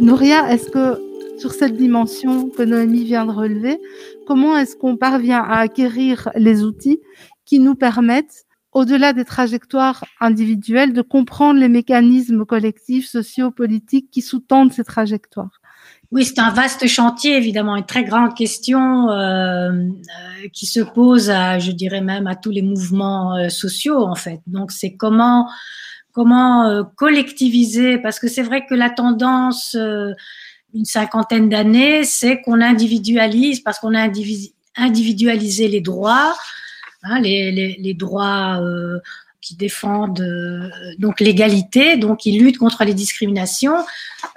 [0.00, 1.00] Nouria, est-ce que
[1.38, 3.78] sur cette dimension que Noémie vient de relever,
[4.26, 7.00] comment est-ce qu'on parvient à acquérir les outils
[7.44, 8.45] qui nous permettent
[8.76, 15.62] au-delà des trajectoires individuelles, de comprendre les mécanismes collectifs, sociaux, politiques qui sous-tendent ces trajectoires.
[16.12, 21.28] Oui, c'est un vaste chantier, évidemment, une très grande question euh, euh, qui se pose,
[21.28, 24.40] je dirais même, à tous les mouvements euh, sociaux, en fait.
[24.46, 25.48] Donc, c'est comment
[26.12, 29.76] comment collectiviser, parce que c'est vrai que la tendance,
[30.74, 34.08] une cinquantaine d'années, c'est qu'on individualise, parce qu'on a
[34.78, 36.34] individualisé les droits,
[37.02, 38.98] Hein, les, les, les, droits euh,
[39.46, 43.76] qui défendent euh, donc l'égalité, donc ils luttent contre les discriminations.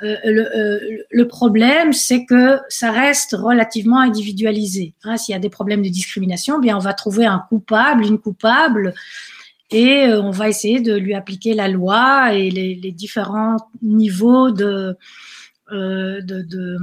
[0.04, 4.94] Euh, le, euh, le, problème, c'est que ça reste relativement individualisé.
[5.04, 8.20] Hein, S'il y a des problèmes de discrimination, bien on va trouver un coupable, une
[8.20, 8.94] coupable,
[9.72, 14.96] et on va essayer de lui appliquer la loi et les, les différents niveaux de,
[15.72, 16.78] de, de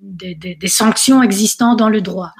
[0.00, 2.32] des, des, des, sanctions existantes dans le droit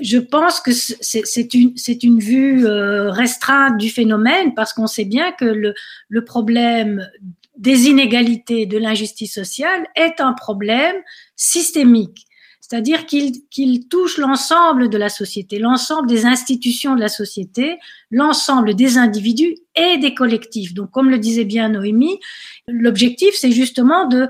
[0.00, 5.32] je pense que c'est une, une vue euh, restreinte du phénomène parce qu'on sait bien
[5.32, 5.74] que le,
[6.08, 7.08] le problème
[7.56, 10.96] des inégalités, de l'injustice sociale est un problème
[11.36, 12.26] systémique.
[12.66, 17.76] C'est-à-dire qu'il touche l'ensemble de la société, l'ensemble des institutions de la société,
[18.10, 20.72] l'ensemble des individus et des collectifs.
[20.72, 22.18] Donc, comme le disait bien Noémie,
[22.66, 24.28] l'objectif, c'est justement de euh,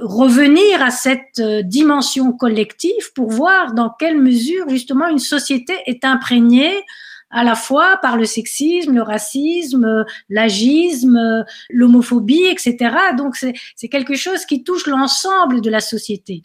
[0.00, 6.02] revenir à cette euh, dimension collective pour voir dans quelle mesure, justement, une société est
[6.06, 6.82] imprégnée
[7.30, 12.96] à la fois par le sexisme, le racisme, l'agisme, l'homophobie, etc.
[13.18, 16.40] Donc c'est quelque chose qui touche l'ensemble de la société.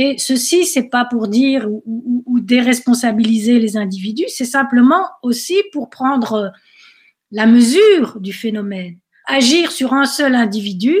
[0.00, 6.52] Et ceci, c'est pas pour dire ou, déresponsabiliser les individus, c'est simplement aussi pour prendre
[7.32, 8.96] la mesure du phénomène.
[9.26, 10.96] Agir sur un seul individu,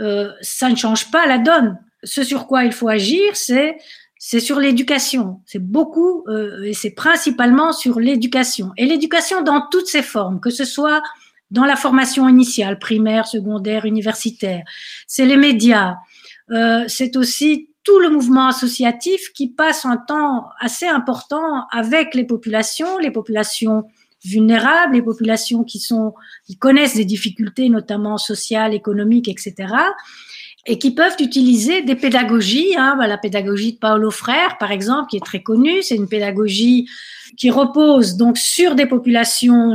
[0.00, 1.78] euh, ça ne change pas la donne.
[2.04, 3.78] Ce sur quoi il faut agir, c'est
[4.18, 5.40] c'est sur l'éducation.
[5.46, 8.72] C'est beaucoup euh, et c'est principalement sur l'éducation.
[8.76, 11.00] Et l'éducation dans toutes ses formes, que ce soit
[11.50, 14.64] dans la formation initiale, primaire, secondaire, universitaire.
[15.06, 15.96] C'est les médias.
[16.50, 22.24] Euh, c'est aussi tout le mouvement associatif qui passe un temps assez important avec les
[22.24, 23.84] populations, les populations
[24.22, 26.12] vulnérables, les populations qui sont,
[26.46, 29.72] qui connaissent des difficultés, notamment sociales, économiques, etc
[30.66, 32.76] et qui peuvent utiliser des pédagogies.
[32.76, 36.08] Hein, bah, la pédagogie de Paolo Frère, par exemple, qui est très connue, c'est une
[36.08, 36.86] pédagogie
[37.36, 39.74] qui repose donc sur des populations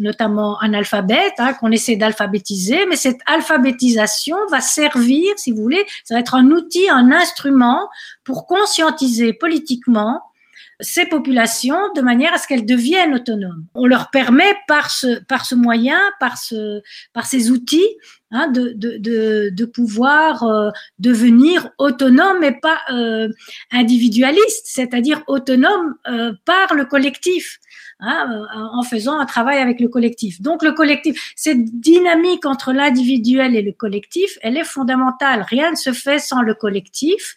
[0.00, 6.14] notamment analphabètes, hein, qu'on essaie d'alphabétiser, mais cette alphabétisation va servir, si vous voulez, ça
[6.14, 7.88] va être un outil, un instrument
[8.24, 10.22] pour conscientiser politiquement
[10.80, 13.66] ces populations de manière à ce qu'elles deviennent autonomes.
[13.74, 17.88] On leur permet par ce, par ce moyen, par, ce, par ces outils,
[18.30, 23.28] hein, de, de, de, de, pouvoir euh, devenir autonome et pas euh,
[23.72, 27.58] individualiste, c'est-à-dire autonome euh, par le collectif.
[28.00, 30.40] Hein, en faisant un travail avec le collectif.
[30.40, 35.42] Donc le collectif, cette dynamique entre l'individuel et le collectif, elle est fondamentale.
[35.42, 37.36] Rien ne se fait sans le collectif.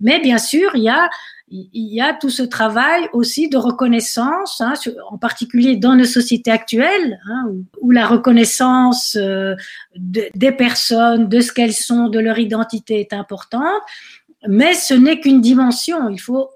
[0.00, 1.10] Mais bien sûr, il y a
[1.48, 4.74] il y a tout ce travail aussi de reconnaissance, hein,
[5.10, 9.54] en particulier dans nos sociétés actuelles, hein, où, la reconnaissance euh,
[9.94, 13.82] des personnes, de ce qu'elles sont, de leur identité est importante,
[14.48, 16.08] mais ce n'est qu'une dimension.
[16.08, 16.48] Il faut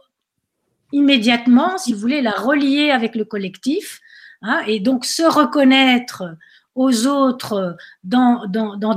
[0.93, 4.01] immédiatement, si vous voulez, la relier avec le collectif,
[4.41, 6.25] hein, et donc se reconnaître
[6.75, 8.47] aux autres dans,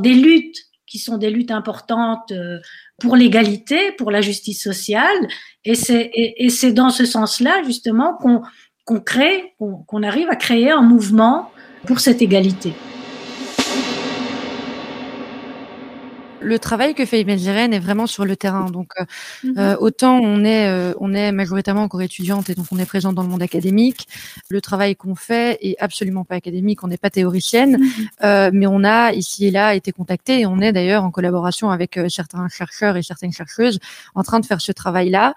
[0.02, 2.60] des luttes qui sont des luttes importantes euh,
[3.02, 5.28] pour l'égalité, pour la justice sociale.
[5.66, 11.52] Et c'est, dans ce sens-là, justement, qu'on crée, qu'on arrive à créer un mouvement
[11.86, 12.74] pour cette égalité.
[16.42, 18.70] Le travail que fait Imel est vraiment sur le terrain.
[18.70, 19.06] Donc, euh,
[19.44, 19.58] mhm.
[19.58, 23.16] euh, autant on est, euh, on est majoritairement encore étudiante et donc on est présente
[23.16, 24.08] dans le monde académique.
[24.50, 28.52] Le travail qu'on fait est absolument pas académique, on n'est pas théoricienne, mhm.
[28.54, 32.00] mais on a ici et là été contacté et on est d'ailleurs en collaboration avec
[32.10, 33.80] certains chercheurs et certaines chercheuses
[34.16, 35.34] en train de faire ce travail-là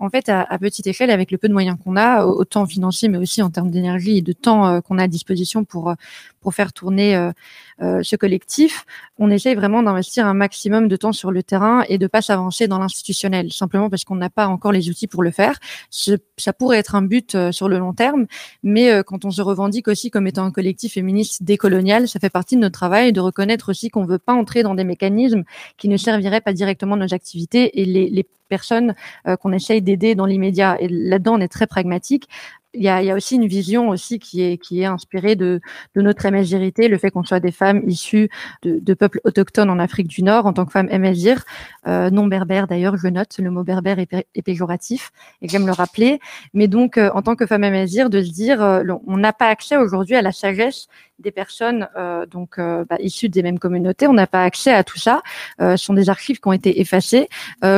[0.00, 3.18] en fait, à, petite échelle, avec le peu de moyens qu'on a, autant financiers, mais
[3.18, 5.92] aussi en termes d'énergie et de temps qu'on a à disposition pour
[6.40, 7.32] pour faire tourner euh, euh,
[7.80, 8.84] ce collectif,
[9.18, 12.66] on essaye vraiment d'investir un maximum de temps sur le terrain et de pas s'avancer
[12.66, 15.58] dans l'institutionnel, simplement parce qu'on n'a pas encore les outils pour le faire.
[15.90, 18.26] ça pourrait être un but euh, sur le long terme,
[18.62, 22.56] mais quand on se revendique aussi comme étant un collectif féministe décolonial, ça fait partie
[22.56, 25.44] de notre travail de reconnaître aussi qu'on veut pas entrer dans des mécanismes
[25.76, 28.94] qui ne serviraient pas directement nos activités et les, les personnes
[29.40, 30.78] qu'on essaye d'aider dans l'immédiat.
[30.80, 32.28] Et là-dedans, on est très pragmatique
[32.74, 35.60] il y a, y a, aussi une vision aussi qui est qui est inspirée de,
[35.94, 38.28] de notre MSGRité, le fait qu'on soit des femmes issues
[38.62, 41.44] de, de, peuples autochtones en Afrique du Nord en tant que femmes MSGIR,
[41.86, 45.72] euh, non berbères d'ailleurs, je note, le mot berbère est, est péjoratif et j'aime le
[45.72, 46.20] rappeler.
[46.54, 49.46] Mais donc euh, en tant que femme MSGIR, de se dire, euh, on n'a pas
[49.46, 54.06] accès aujourd'hui à la sagesse des personnes euh, donc euh, bah, issues des mêmes communautés.
[54.06, 55.22] On n'a pas accès à tout ça.
[55.60, 57.28] Euh, ce sont des archives qui ont été effacées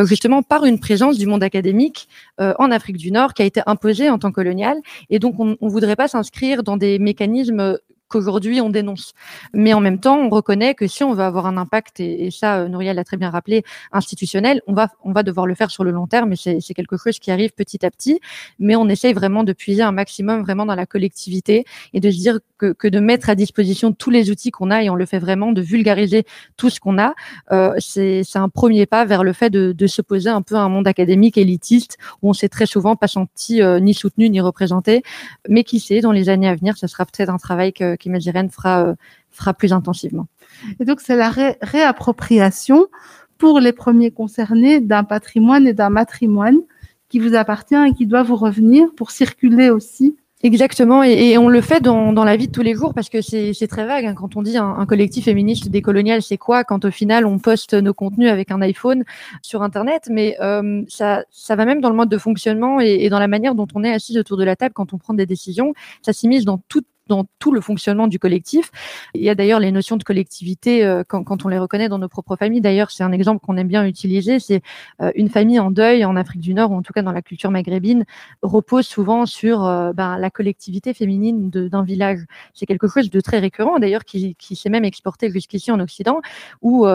[0.05, 4.11] justement par une présence du monde académique en Afrique du Nord qui a été imposée
[4.11, 4.79] en tant coloniale.
[5.09, 7.79] Et donc on ne voudrait pas s'inscrire dans des mécanismes
[8.11, 9.15] qu'aujourd'hui on dénonce.
[9.55, 12.59] Mais en même temps, on reconnaît que si on veut avoir un impact, et, ça,
[12.59, 15.85] euh, Nouriel l'a très bien rappelé, institutionnel, on va, on va devoir le faire sur
[15.85, 18.21] le long terme, et c'est quelque chose qui arrive petit à petit.
[18.59, 22.19] Mais on essaye vraiment de puiser un maximum vraiment dans la collectivité et de se
[22.19, 25.07] dire que, que de mettre à disposition tous les outils qu'on a, et on le
[25.07, 26.25] fait vraiment, de vulgariser
[26.57, 27.15] tout ce qu'on a,
[27.53, 30.69] euh, c'est un premier pas vers le fait de, de s'opposer un peu à un
[30.69, 35.03] monde académique élitiste où on s'est très souvent pas senti euh, ni soutenu ni représenté.
[35.49, 38.51] Mais qui sait, dans les années à venir, ce sera peut-être un travail que qu'Imagirène
[38.51, 38.95] fera, euh,
[39.31, 40.27] fera plus intensivement.
[40.81, 41.31] Et donc, c'est la
[41.63, 42.89] réappropriation
[43.39, 46.59] pour les premiers concernés d'un patrimoine et d'un matrimoine
[47.09, 51.61] qui vous appartient et qui doit vous revenir pour circuler aussi Exactement, et, on le
[51.61, 54.07] fait dans, dans, la vie de tous les jours parce que c'est très vague.
[54.07, 54.15] Hein.
[54.15, 57.93] Quand on dit un, collectif féministe décolonial, c'est quoi Quand au final on poste nos
[57.93, 59.05] contenus avec un iPhone
[59.43, 63.11] sur Internet, mais euh, ça, ça va même dans le mode de fonctionnement et, et,
[63.11, 65.27] dans la manière dont on est assis autour de la table quand on prend des
[65.27, 65.75] décisions.
[66.01, 68.71] Ça s'immisce dans toute dans tout le fonctionnement du collectif.
[69.15, 72.09] Il y a d'ailleurs les notions de collectivité euh, quand, on les reconnaît dans nos
[72.09, 72.61] propres familles.
[72.61, 74.39] D'ailleurs, c'est un exemple qu'on aime bien utiliser.
[74.39, 74.63] C'est
[75.03, 77.21] euh, une famille en deuil en Afrique du Nord, ou en tout cas dans la
[77.21, 78.05] culture maghrébine,
[78.43, 82.21] repose souvent sur euh, ben, la collectivité féminine d'un village.
[82.55, 86.21] C'est quelque chose de très récurrent, d'ailleurs, qui, qui s'est même exporté jusqu'ici en Occident,
[86.63, 86.87] où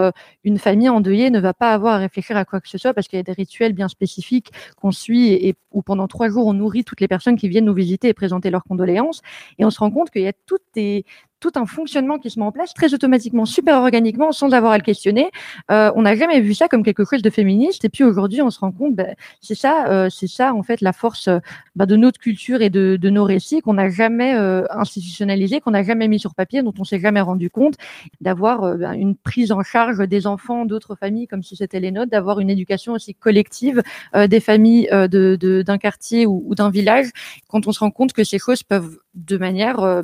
[0.44, 3.08] une famille endeuillée ne va pas avoir à réfléchir à quoi que ce soit parce
[3.08, 6.48] qu'il y a des rituels bien spécifiques qu'on suit et, et où pendant trois jours
[6.48, 9.22] on nourrit toutes les personnes qui viennent nous visiter et présenter leurs condoléances.
[9.60, 11.06] Et on se rend compte qu'il y a toutes des,
[11.46, 14.78] tout un fonctionnement qui se met en place très automatiquement, super organiquement, sans avoir à
[14.78, 15.30] le questionner.
[15.72, 17.86] Euh, on n'a jamais vu ça comme quelque chose de féministe.
[17.86, 20.82] Et puis aujourd'hui, on se rend compte, ben, c'est ça, euh, c'est ça en fait
[20.82, 21.30] la force
[21.76, 25.84] ben, de notre culture et de, nos récits qu'on n'a jamais euh, institutionnalisé, qu'on n'a
[25.84, 27.76] jamais mis sur papier, dont on s'est jamais rendu compte,
[28.22, 31.92] d'avoir euh, ben, une prise en charge des enfants d'autres familles comme si c'était les
[31.92, 33.84] nôtres, d'avoir une éducation aussi collective
[34.16, 37.08] euh, des familles d'un de, de, quartier ou, d'un village.
[37.50, 40.04] Quand on se rend compte que ces choses peuvent de manière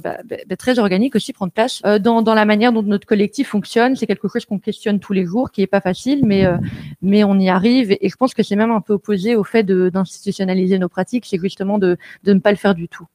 [0.57, 3.95] très organique aussi prendre place euh, dans, dans la manière dont notre collectif fonctionne.
[3.95, 6.57] C'est quelque chose qu'on questionne tous les jours, qui est pas facile, mais euh,
[7.01, 7.95] mais on y arrive.
[7.99, 11.25] Et je pense que c'est même un peu opposé au fait d'institutionnaliser nos pratiques.
[11.27, 13.07] C'est justement de, de ne pas le faire du tout.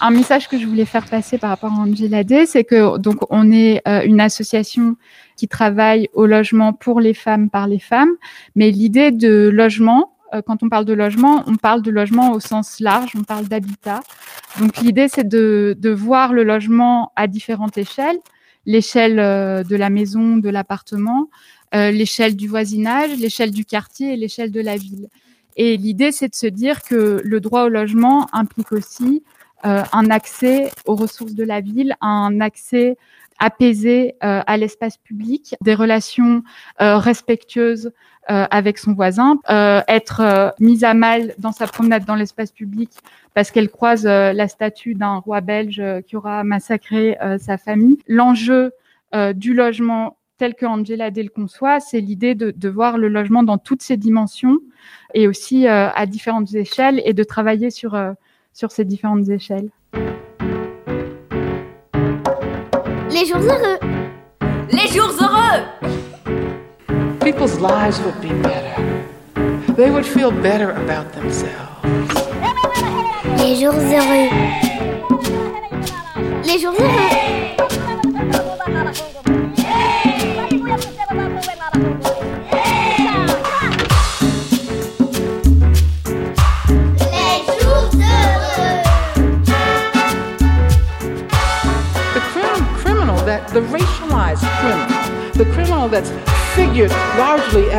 [0.00, 3.18] un message que je voulais faire passer par rapport à Angela Day, c'est que donc
[3.30, 4.96] on est euh, une association
[5.36, 8.10] qui travaille au logement pour les femmes par les femmes,
[8.54, 10.12] mais l'idée de logement
[10.46, 14.00] quand on parle de logement, on parle de logement au sens large, on parle d'habitat.
[14.58, 18.18] Donc l'idée, c'est de, de, voir le logement à différentes échelles,
[18.66, 21.28] l'échelle euh, de la maison, de l'appartement,
[21.74, 25.08] euh, l'échelle du voisinage, l'échelle du quartier et l'échelle de la ville.
[25.56, 29.22] Et l'idée, c'est de se dire que le droit au logement implique aussi
[29.64, 32.96] euh, un accès aux ressources de la ville, un accès
[33.40, 36.44] apaisé euh, à l'espace public, des relations
[36.80, 37.90] euh, respectueuses
[38.30, 42.90] euh, avec son voisin, être mise à mal dans sa promenade dans l'espace public
[43.34, 47.98] parce qu'elle croise la statue d'un roi belge qui aura massacré sa famille.
[48.06, 48.72] L'enjeu
[49.34, 53.42] du logement tel que Angela Day le conçoit, c'est l'idée de, de, voir le logement
[53.42, 54.58] dans toutes ses dimensions
[55.14, 57.98] et aussi à différentes échelles et de travailler sur,
[58.52, 59.70] sur ces différentes échelles.
[63.10, 63.78] Les jours heureux.
[64.70, 65.64] Les jours heureux.
[67.20, 68.74] People's lives would be better.
[69.76, 71.50] They would feel better about themselves.
[73.38, 74.30] Les jours heureux.
[76.44, 77.69] Les jours heureux.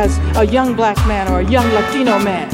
[0.02, 2.48] As a young black man or a young Latino man,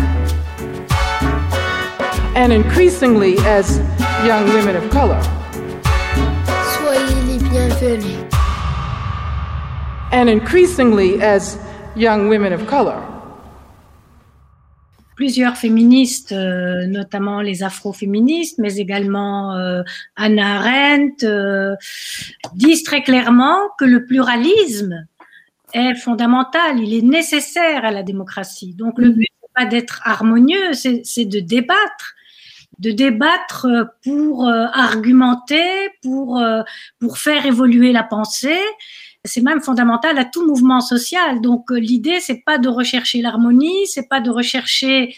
[2.37, 3.79] and increasingly as
[4.27, 5.19] young women of color.
[6.77, 8.19] Soyez les bienvenus.
[10.13, 11.59] And increasingly as
[11.97, 13.03] young women of color.
[15.17, 19.83] plusieurs féministes, euh, notamment les afroféministes, mais également euh,
[20.15, 21.75] Anna Arendt, euh,
[22.55, 25.09] disent très clairement que le pluralisme
[25.73, 28.75] est fondamental, il est nécessaire à la démocratie.
[28.75, 32.15] Donc le but n'est pas d'être harmonieux, c'est de débattre
[32.79, 33.67] de débattre
[34.05, 36.41] pour argumenter, pour,
[37.01, 38.61] pour faire évoluer la pensée
[39.25, 41.41] c'est même fondamental à tout mouvement social.
[41.41, 45.15] Donc euh, l'idée c'est pas de rechercher l'harmonie, c'est pas de rechercher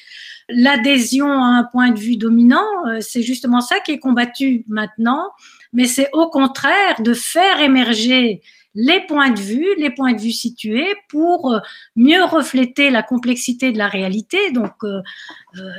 [0.48, 5.30] l'adhésion à un point de vue dominant, euh, c'est justement ça qui est combattu maintenant,
[5.72, 8.42] mais c'est au contraire de faire émerger
[8.74, 11.60] les points de vue, les points de vue situés pour
[11.96, 14.52] mieux refléter la complexité de la réalité.
[14.52, 14.72] Donc,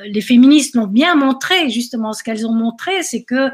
[0.05, 3.49] les féministes l'ont bien montré, justement, ce qu'elles ont montré, c'est que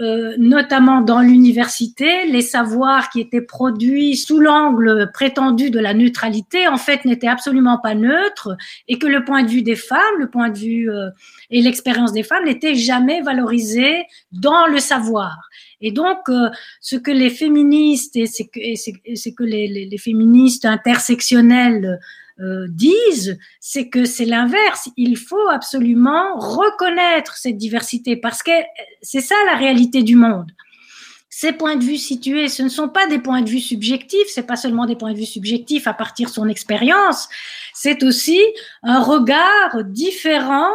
[0.00, 6.68] euh, notamment dans l'université, les savoirs qui étaient produits sous l'angle prétendu de la neutralité,
[6.68, 10.30] en fait, n'étaient absolument pas neutres et que le point de vue des femmes, le
[10.30, 11.10] point de vue euh,
[11.50, 15.36] et l'expérience des femmes n'étaient jamais valorisés dans le savoir.
[15.80, 16.48] Et donc, euh,
[16.80, 21.98] ce que les féministes et c'est que, c'est que les, les, les, féministes intersectionnelles
[22.40, 24.88] euh, disent, c'est que c'est l'inverse.
[24.96, 28.52] Il faut absolument reconnaître cette diversité parce que
[29.02, 30.50] c'est ça la réalité du monde.
[31.30, 34.46] Ces points de vue situés, ce ne sont pas des points de vue subjectifs, c'est
[34.46, 37.28] pas seulement des points de vue subjectifs à partir de son expérience,
[37.74, 38.40] c'est aussi
[38.82, 40.70] un regard différent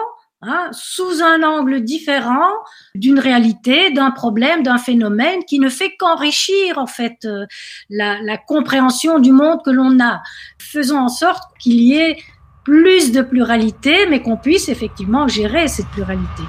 [0.45, 2.51] Hein, sous un angle différent
[2.95, 7.45] d'une réalité, d'un problème, d'un phénomène qui ne fait qu'enrichir en fait euh,
[7.89, 10.21] la, la, compréhension du monde que l'on a.
[10.59, 12.17] Faisons en sorte qu'il y ait
[12.65, 16.43] plus de pluralité, mais qu'on puisse effectivement gérer cette pluralité.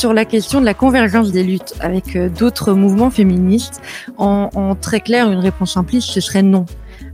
[0.00, 3.82] Sur la question de la convergence des luttes avec euh, d'autres mouvements féministes,
[4.16, 6.64] en, en très clair, une réponse simpliste, ce serait non.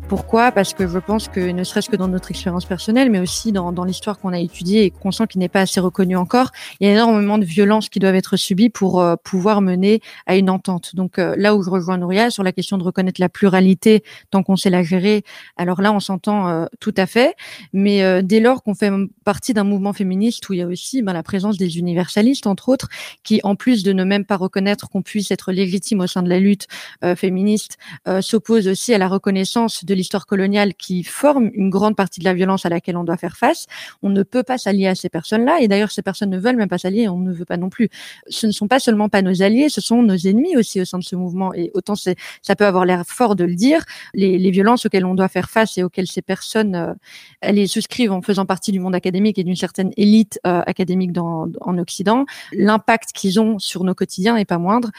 [0.09, 0.53] Pourquoi?
[0.53, 3.73] Parce que je pense que, ne serait-ce que dans notre expérience personnelle, mais aussi dans,
[3.73, 6.87] dans l'histoire qu'on a étudiée et qu'on sent qu'il n'est pas assez reconnu encore, il
[6.87, 10.49] y a énormément de violences qui doivent être subies pour euh, pouvoir mener à une
[10.49, 10.95] entente.
[10.95, 14.45] Donc euh, là où je rejoins Nouria sur la question de reconnaître la pluralité tant
[14.45, 15.25] qu'on sait la gérer,
[15.57, 17.35] alors là on s'entend euh, tout à fait.
[17.73, 18.93] Mais dès lors qu'on fait
[19.25, 22.69] partie d'un mouvement féministe où il y a aussi ben, la présence des universalistes entre
[22.69, 22.89] autres,
[23.25, 26.29] qui en plus de ne même pas reconnaître qu'on puisse être légitime au sein de
[26.29, 26.69] la lutte
[27.17, 27.79] féministe,
[28.21, 32.35] s'opposent aussi à la reconnaissance de l'histoire coloniale qui forme une grande partie de la
[32.35, 33.67] violence à laquelle on doit faire face.
[34.03, 35.59] On ne peut pas s'allier à ces personnes-là.
[35.61, 37.09] Et d'ailleurs, ces personnes ne veulent même pas s'allier.
[37.09, 37.89] On ne veut pas non plus.
[38.29, 40.99] Ce ne sont pas seulement pas nos alliés, ce sont nos ennemis aussi au sein
[40.99, 41.53] de ce mouvement.
[41.55, 43.85] Et autant ça peut avoir l'air fort de le dire,
[44.15, 46.95] les, violences auxquelles on doit faire face et auxquelles ces personnes, euh,
[47.41, 51.11] elles les souscrivent en faisant partie du monde académique et d'une certaine élite euh, académique
[51.19, 54.91] en Occident, l'impact qu'ils ont sur nos quotidiens est pas moindre.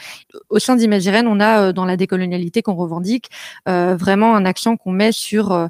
[0.48, 3.30] Au sein d'Imagirène, on a euh, dans la décolonialité qu'on revendique
[3.68, 5.66] euh, vraiment un accent qu'on met sur euh,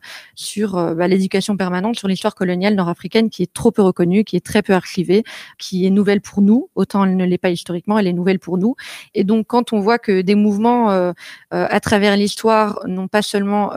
[0.59, 4.45] euh, bah, l'éducation permanente, sur l'histoire coloniale nord-africaine qui est trop peu reconnue, qui est
[4.45, 5.25] très peu archivée,
[5.59, 6.71] qui est nouvelle pour nous.
[6.75, 8.77] Autant elle ne l'est pas historiquement, elle est nouvelle pour nous.
[9.15, 11.13] Et donc quand on voit que des mouvements euh,
[11.51, 13.73] à travers l'histoire n'ont pas seulement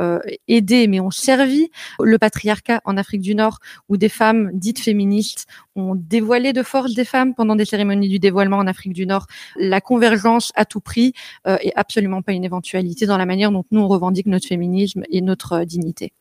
[0.48, 1.70] aidé, mais ont servi
[2.00, 6.93] le patriarcat en Afrique du Nord, où des femmes dites féministes ont dévoilé de force
[6.93, 10.82] des femmes pendant des cérémonies du dévoilement en Afrique du Nord, la convergence à tout
[10.82, 11.13] prix
[11.45, 15.22] est absolument pas une éventualité dans la manière dont nous on revendique notre féminisme et
[15.22, 16.13] notre dignité.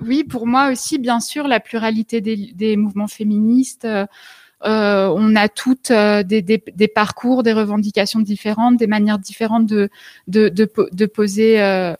[0.00, 3.86] Oui, pour moi aussi, bien sûr, la pluralité des, des mouvements féministes.
[4.64, 9.66] Euh, on a toutes euh, des, des, des, parcours, des revendications différentes, des manières différentes
[9.66, 9.90] de,
[10.26, 11.94] de, de, de poser euh,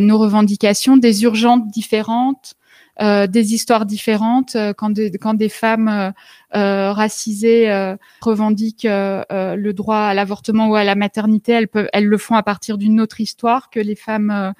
[0.00, 2.56] nos revendications, des urgences différentes.
[3.00, 4.56] Euh, des histoires différentes.
[4.56, 6.10] Euh, quand des, quand des femmes euh,
[6.54, 12.06] euh racisées euh, revendiquent le droit à l'avortement ou à la maternité, elles, peuvent, elles
[12.06, 14.52] le font à partir d'une autre histoire que les femmes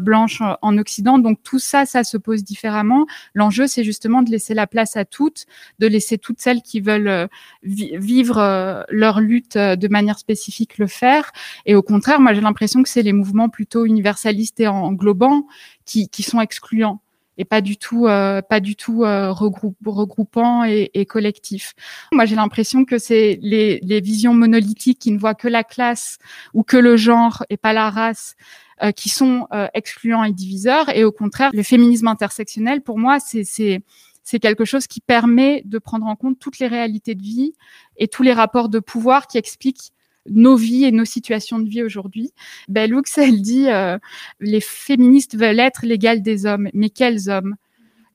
[0.00, 1.18] blanches en Occident.
[1.18, 3.06] Donc tout ça, ça se pose différemment.
[3.34, 5.46] L'enjeu, c'est justement de laisser la place à toutes,
[5.78, 7.28] de laisser toutes celles qui veulent
[7.62, 11.32] vivre leur lutte de manière spécifique le faire.
[11.66, 15.46] Et au contraire, moi j'ai l'impression que c'est les mouvements plutôt universalistes et englobants
[15.86, 17.01] qui, qui sont excluants
[17.38, 21.74] et pas du tout euh, pas du tout euh, regroupe, regroupant et, et, collectif.
[22.12, 26.18] Moi, j'ai l'impression que c'est les, les, visions monolithiques qui ne voient que la classe
[26.54, 28.36] ou que le genre et pas la race
[28.82, 30.88] euh, qui sont euh, excluants et diviseurs.
[30.96, 33.44] Et au contraire, le féminisme intersectionnel, pour moi, c'est
[34.24, 37.54] c'est quelque chose qui permet de prendre en compte toutes les réalités de vie
[37.96, 39.92] et tous les rapports de pouvoir qui expliquent
[40.28, 42.32] nos vies et nos situations de vie aujourd'hui.
[42.68, 43.98] Bellux, elle dit euh,
[44.40, 47.56] les féministes veulent être l'égal des hommes, mais quels hommes?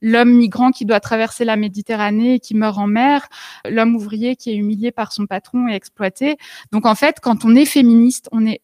[0.00, 3.28] L'homme migrant qui doit traverser la Méditerranée et qui meurt en mer,
[3.68, 6.36] l'homme ouvrier qui est humilié par son patron et exploité.
[6.70, 8.60] Donc en fait, quand on est féministe, on est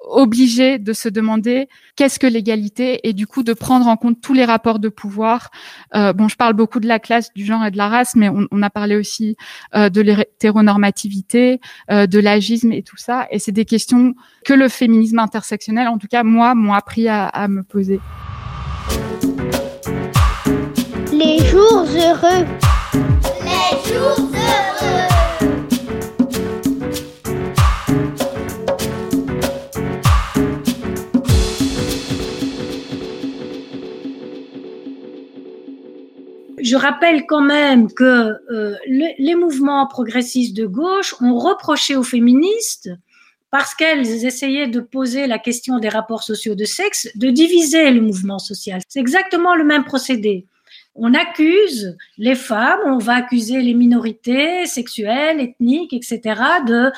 [0.00, 4.34] obligé de se demander qu'est-ce que l'égalité et du coup de prendre en compte tous
[4.34, 5.50] les rapports de pouvoir.
[5.94, 8.28] Euh, bon, je parle beaucoup de la classe, du genre et de la race, mais
[8.28, 9.36] on, a parlé aussi
[9.74, 13.26] euh, de l'hétéronormativité, euh, de l'agisme et tout ça.
[13.30, 17.26] Et c'est des questions que le féminisme intersectionnel, en tout cas moi, m'ont appris à,
[17.26, 18.00] à me poser.
[21.12, 22.46] Les jours heureux.
[23.42, 25.15] Les jours heureux.
[36.60, 42.02] Je rappelle quand même que euh, le, les mouvements progressistes de gauche ont reproché aux
[42.02, 42.90] féministes,
[43.50, 48.00] parce qu'elles essayaient de poser la question des rapports sociaux de sexe, de diviser le
[48.00, 48.80] mouvement social.
[48.88, 50.46] C'est exactement le même procédé.
[50.94, 56.90] On accuse les femmes, on va accuser les minorités sexuelles, ethniques, etc., de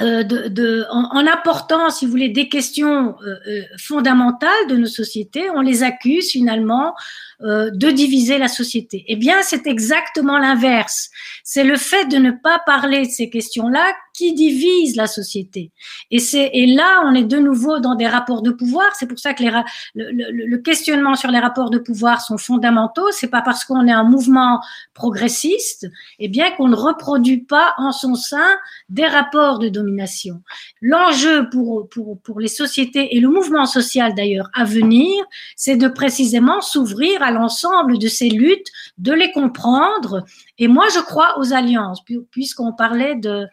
[0.00, 4.76] euh, de, de, en, en, apportant, si vous voulez, des questions euh, euh, fondamentales de
[4.76, 6.94] nos sociétés, on les accuse finalement
[7.42, 9.04] euh, de diviser la société.
[9.06, 11.08] Eh bien, c'est exactement l'inverse.
[11.44, 15.70] C'est le fait de ne pas parler de ces questions-là qui divise la société.
[16.10, 18.92] Et c'est et là, on est de nouveau dans des rapports de pouvoir.
[18.96, 19.50] C'est pour ça que les,
[19.94, 23.08] le, le, le, questionnement sur les rapports de pouvoir sont fondamentaux.
[23.12, 24.60] C'est pas parce qu'on est un mouvement
[24.92, 25.86] progressiste,
[26.18, 28.58] eh bien, qu'on ne reproduit pas en son sein
[28.88, 30.42] des rapports de domination.
[30.82, 35.14] L'enjeu pour, pour, pour les sociétés et le mouvement social d'ailleurs à venir,
[35.54, 38.68] c'est de précisément s'ouvrir l'ensemble de ces luttes,
[38.98, 40.24] de les comprendre.
[40.58, 43.46] Et moi, je crois aux alliances, puisqu'on parlait de,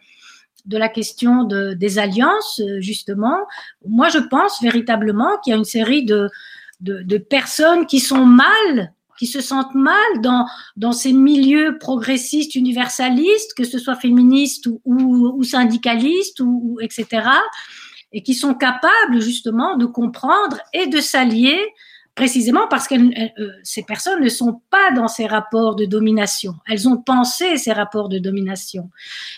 [0.66, 3.38] de la question de, des alliances, justement.
[3.86, 6.28] Moi, je pense véritablement qu'il y a une série de,
[6.80, 10.46] de, personnes qui sont mal qui se sentent mal dans,
[10.76, 17.26] dans ces milieux progressistes, universalistes, que ce soit féministes ou, ou, syndicalistes, ou, etc.,
[18.12, 21.58] et qui sont capables justement de comprendre et de s'allier
[22.16, 26.54] précisément parce que euh, ces personnes ne sont pas dans ces rapports de domination.
[26.66, 28.90] Elles ont pensé ces rapports de domination.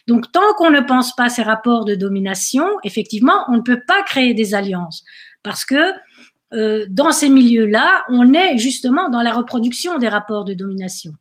[0.06, 4.02] Donc, tant qu'on ne pense pas ces rapports de domination, effectivement, on ne peut pas
[4.04, 5.04] créer des alliances
[5.42, 5.92] parce que
[6.54, 11.12] euh, dans ces milieux-là, on est justement dans la reproduction des rapports de domination.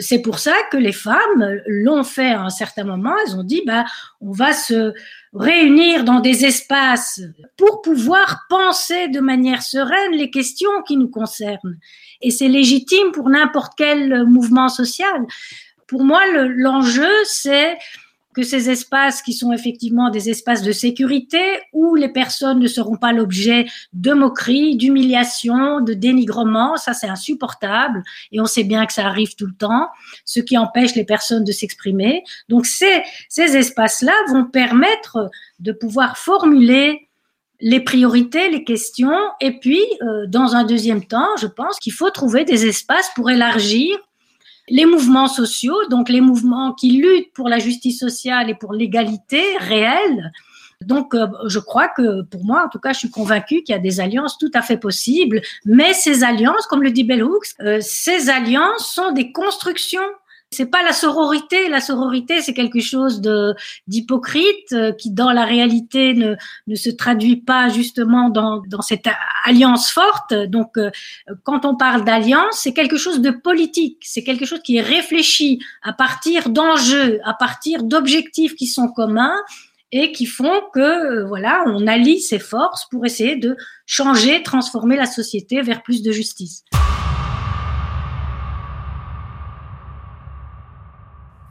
[0.00, 3.14] C'est pour ça que les femmes l'ont fait à un certain moment.
[3.24, 3.84] Elles ont dit, bah,
[4.20, 4.92] on va se
[5.32, 7.20] réunir dans des espaces
[7.56, 11.78] pour pouvoir penser de manière sereine les questions qui nous concernent.
[12.20, 15.26] Et c'est légitime pour n'importe quel mouvement social.
[15.86, 17.76] Pour moi, l'enjeu, c'est
[18.34, 22.96] que ces espaces qui sont effectivement des espaces de sécurité où les personnes ne seront
[22.96, 28.92] pas l'objet de moqueries, d'humiliations, de dénigrement, ça c'est insupportable et on sait bien que
[28.92, 29.88] ça arrive tout le temps,
[30.24, 32.22] ce qui empêche les personnes de s'exprimer.
[32.48, 37.08] Donc ces, ces espaces-là vont permettre de pouvoir formuler
[37.60, 42.10] les priorités, les questions, et puis, euh, dans un deuxième temps, je pense qu'il faut
[42.10, 43.98] trouver des espaces pour élargir
[44.70, 49.42] les mouvements sociaux, donc les mouvements qui luttent pour la justice sociale et pour l'égalité
[49.58, 50.32] réelle.
[50.80, 53.78] Donc, euh, je crois que, pour moi, en tout cas, je suis convaincue qu'il y
[53.78, 55.42] a des alliances tout à fait possibles.
[55.66, 60.00] Mais ces alliances, comme le dit Bell Hooks, euh, ces alliances sont des constructions
[60.52, 61.68] c'est pas la sororité.
[61.68, 63.54] La sororité, c'est quelque chose de
[63.86, 66.34] d'hypocrite euh, qui, dans la réalité, ne,
[66.66, 69.06] ne se traduit pas justement dans, dans cette
[69.44, 70.34] alliance forte.
[70.34, 70.90] Donc, euh,
[71.44, 73.98] quand on parle d'alliance, c'est quelque chose de politique.
[74.02, 79.36] C'est quelque chose qui est réfléchi à partir d'enjeux, à partir d'objectifs qui sont communs
[79.92, 84.96] et qui font que euh, voilà, on allie ses forces pour essayer de changer, transformer
[84.96, 86.64] la société vers plus de justice.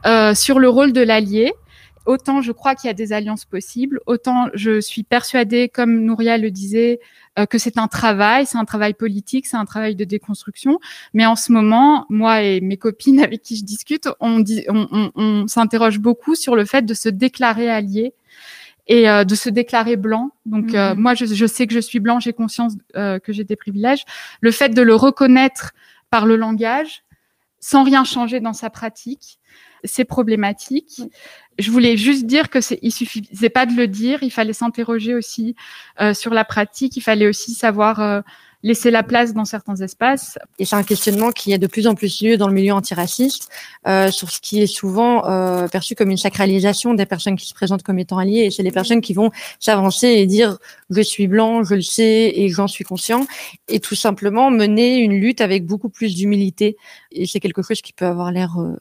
[0.06, 1.52] Euh, sur le rôle de l'allié.
[2.06, 6.38] Autant je crois qu'il y a des alliances possibles, autant je suis persuadée, comme Nouria
[6.38, 6.98] le disait,
[7.38, 10.80] euh, que c'est un travail, c'est un travail politique, c'est un travail de déconstruction.
[11.12, 14.88] Mais en ce moment, moi et mes copines avec qui je discute, on, dit, on,
[14.90, 18.14] on, on s'interroge beaucoup sur le fait de se déclarer allié
[18.90, 20.32] et euh, de se déclarer blanc.
[20.46, 23.44] Donc euh, moi, je, je, sais que je suis blanc, j'ai conscience euh, que j'ai
[23.44, 24.04] des privilèges.
[24.40, 25.72] Le fait de le reconnaître
[26.10, 27.04] par le langage,
[27.60, 29.38] sans rien changer dans sa pratique,
[29.84, 31.02] c'est problématique.
[31.58, 35.14] Je voulais juste dire que c'est, il suffisait pas de le dire, il fallait s'interroger
[35.14, 35.54] aussi
[36.00, 38.20] euh, sur la pratique, il fallait aussi savoir euh,
[38.62, 40.38] laisser la place dans certains espaces.
[40.58, 43.48] Et c'est un questionnement qui a de plus en plus lieu dans le milieu antiraciste,
[43.86, 47.54] euh, sur ce qui est souvent euh, perçu comme une sacralisation des personnes qui se
[47.54, 48.44] présentent comme étant alliées.
[48.44, 50.58] Et c'est les personnes qui vont s'avancer et dire
[50.90, 53.26] je suis blanc, je le sais et j'en suis conscient,
[53.68, 56.76] et tout simplement mener une lutte avec beaucoup plus d'humilité.
[57.12, 58.76] Et c'est quelque chose qui peut avoir l'air euh,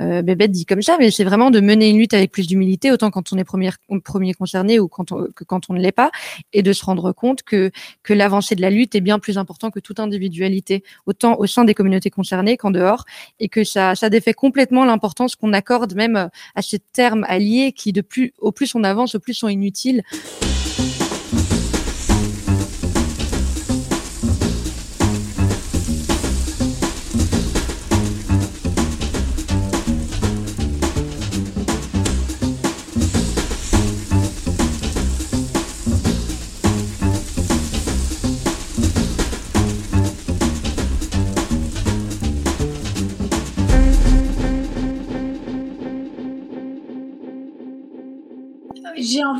[0.00, 2.92] euh, bébête dit comme ça, mais c'est vraiment de mener une lutte avec plus d'humilité,
[2.92, 3.70] autant quand on est premier,
[4.04, 6.10] premier concerné ou quand on, que quand on ne l'est pas,
[6.52, 7.70] et de se rendre compte que
[8.02, 11.64] que l'avancée de la lutte est bien plus important que toute individualité, autant au sein
[11.64, 13.04] des communautés concernées qu'en dehors,
[13.40, 17.92] et que ça, défait complètement l'importance qu'on accorde même à ces termes alliés qui,
[18.38, 20.02] au plus on avance, au plus sont inutiles.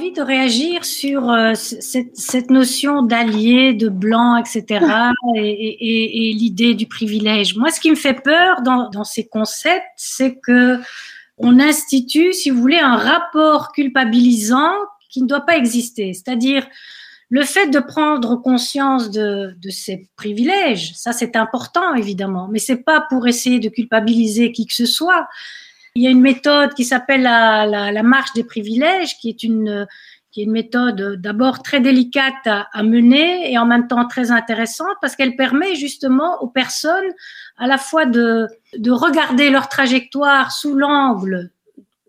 [0.04, 4.84] Envie de réagir sur euh, cette, cette, notion d'allié, de blanc, etc.,
[5.36, 7.56] et, et, et l'idée du privilège.
[7.56, 10.78] Moi, ce qui me fait peur dans, dans ces concepts, c'est que
[11.36, 14.72] on institue, si vous voulez, un rapport culpabilisant
[15.10, 16.12] qui ne doit pas exister.
[16.12, 16.66] C'est-à-dire,
[17.28, 22.84] le fait de prendre conscience de, de ces privilèges, ça c'est important évidemment, mais c'est
[22.84, 25.26] pas pour essayer de culpabiliser qui que ce soit.
[25.96, 29.86] Il y a une méthode qui s'appelle la, marche des privilèges, qui est une
[30.50, 35.76] méthode d'abord très délicate à, mener et en même temps très intéressante parce qu'elle permet
[35.76, 37.12] justement aux personnes
[37.58, 41.52] à la fois de, de regarder leur trajectoire sous l'angle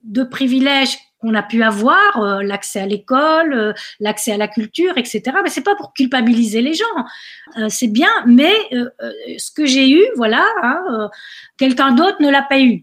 [0.02, 4.98] de privilèges qu'on a pu avoir, euh, l'accès à l'école, euh, l'accès à la culture,
[4.98, 5.22] etc.
[5.44, 6.86] Mais c'est pas pour culpabiliser les gens,
[7.58, 8.10] euh, c'est bien.
[8.26, 8.54] Mais
[9.38, 11.10] ce que j'ai eu, voilà, hein,
[11.58, 12.82] quelqu'un d'autre ne l'a pas eu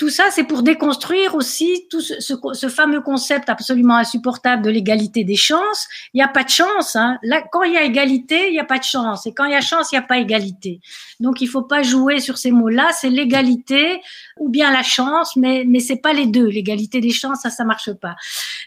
[0.00, 4.70] tout ça, c'est pour déconstruire aussi tout ce, ce, ce, fameux concept absolument insupportable de
[4.70, 5.88] l'égalité des chances.
[6.14, 6.96] Il n'y a pas de chance.
[6.96, 7.18] Hein.
[7.22, 9.26] Là, quand il y a égalité, il n'y a pas de chance.
[9.26, 10.80] Et quand il y a chance, il n'y a pas égalité.
[11.20, 12.88] Donc, il faut pas jouer sur ces mots-là.
[12.98, 14.00] C'est l'égalité
[14.38, 16.46] ou bien la chance, mais mais c'est pas les deux.
[16.46, 18.16] L'égalité des chances, ça, ça marche pas.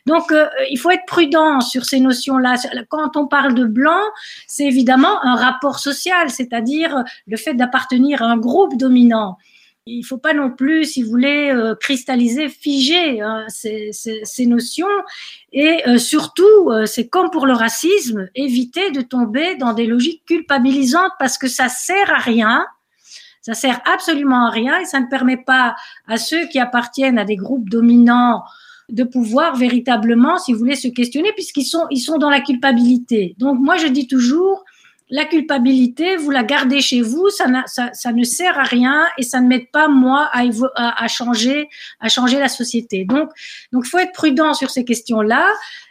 [0.05, 2.57] Donc, euh, il faut être prudent sur ces notions-là.
[2.89, 4.03] Quand on parle de blanc,
[4.45, 9.39] c'est évidemment un rapport social, c'est-à-dire le fait d'appartenir à un groupe dominant
[9.85, 14.21] il ne faut pas non plus, si vous voulez, euh, cristalliser, figer hein, ces, ces,
[14.23, 14.87] ces, notions.
[15.51, 20.23] Et euh, surtout, euh, c'est comme pour le racisme, éviter de tomber dans des logiques
[20.25, 22.65] culpabilisantes parce que ça sert à rien.
[23.41, 25.75] Ça sert absolument à rien et ça ne permet pas
[26.07, 28.43] à ceux qui appartiennent à des groupes dominants
[28.89, 33.35] de pouvoir véritablement, si vous voulez, se questionner puisqu'ils sont, ils sont dans la culpabilité.
[33.37, 34.63] Donc moi, je dis toujours,
[35.13, 39.47] la culpabilité, vous la gardez chez vous, ça, ne sert à rien et ça ne
[39.47, 43.05] m'aide pas moi à, changer, à changer la société.
[43.05, 43.29] Donc,
[43.71, 45.45] donc, faut être prudent sur ces questions-là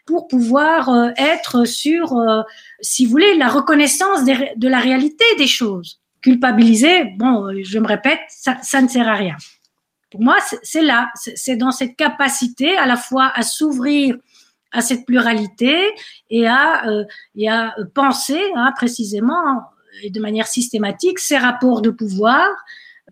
[0.06, 2.42] pour pouvoir euh, être sur, euh,
[2.80, 6.00] si vous voulez, la reconnaissance de la réalité des choses.
[6.20, 9.36] Culpabiliser, bon, je me répète, ça, ça ne sert à rien.
[10.10, 14.16] Pour moi, c'est là, c'est dans cette capacité à la fois à s'ouvrir
[14.72, 15.76] à cette pluralité
[16.30, 17.04] et à, euh,
[17.36, 19.62] et à penser hein, précisément
[20.02, 22.48] et de manière systématique ces rapports de pouvoir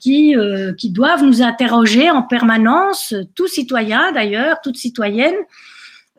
[0.01, 5.37] qui, euh, qui doivent nous interroger en permanence, tout citoyen d'ailleurs, toute citoyenne,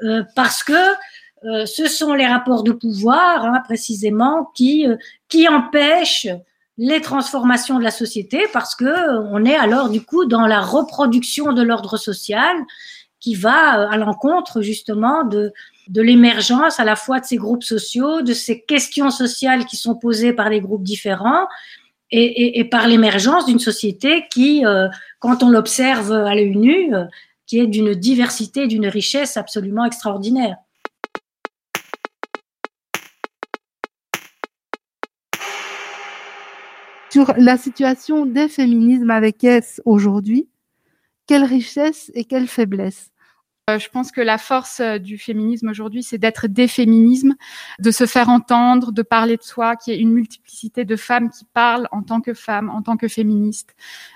[0.03, 0.73] euh, parce que
[1.43, 4.95] euh, ce sont les rapports de pouvoir hein, précisément qui, euh,
[5.27, 6.27] qui empêchent
[6.77, 11.53] les transformations de la société parce que on est alors du coup dans la reproduction
[11.53, 12.55] de l'ordre social
[13.21, 15.53] qui va euh, à l'encontre justement de,
[15.87, 19.95] de l'émergence à la fois de ces groupes sociaux, de ces questions sociales qui sont
[19.95, 21.47] posées par les groupes différents
[22.13, 27.05] et, par l'émergence d'une société qui, euh, quand on l'observe à l'œil nu, euh,
[27.45, 30.57] qui est d'une diversité, d'une richesse absolument extraordinaire.
[37.09, 40.47] Sur la situation des féminismes avec S aujourd'hui,
[41.27, 43.10] quelle richesse et quelle faiblesse?
[43.77, 47.35] Je pense que la force euh, du féminisme aujourd'hui, c'est d'être des féminismes,
[47.79, 51.29] de se faire entendre, de parler de soi, qu'il y ait une multiplicité de femmes
[51.29, 53.75] qui parlent en tant que femmes, en tant que féministes,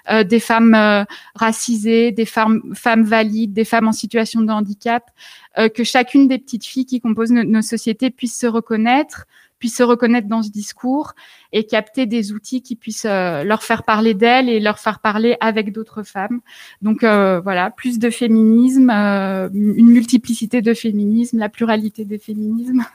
[0.10, 1.04] euh, des femmes euh,
[1.36, 2.62] racisées, des femmes,
[3.04, 5.12] valides, des femmes en situation de handicap,
[5.58, 9.26] euh, que chacune des petites filles qui composent nos, nos sociétés puissent se reconnaître,
[9.70, 11.14] se reconnaître dans ce discours
[11.52, 15.38] et capter des outils qui puissent euh, leur faire parler d'elles et leur faire parler
[15.40, 16.42] avec d'autres femmes.
[16.82, 22.86] Donc euh, voilà, plus de féminisme, euh, une multiplicité de féminisme, la pluralité des féminismes.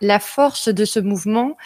[0.00, 1.56] la force de ce mouvement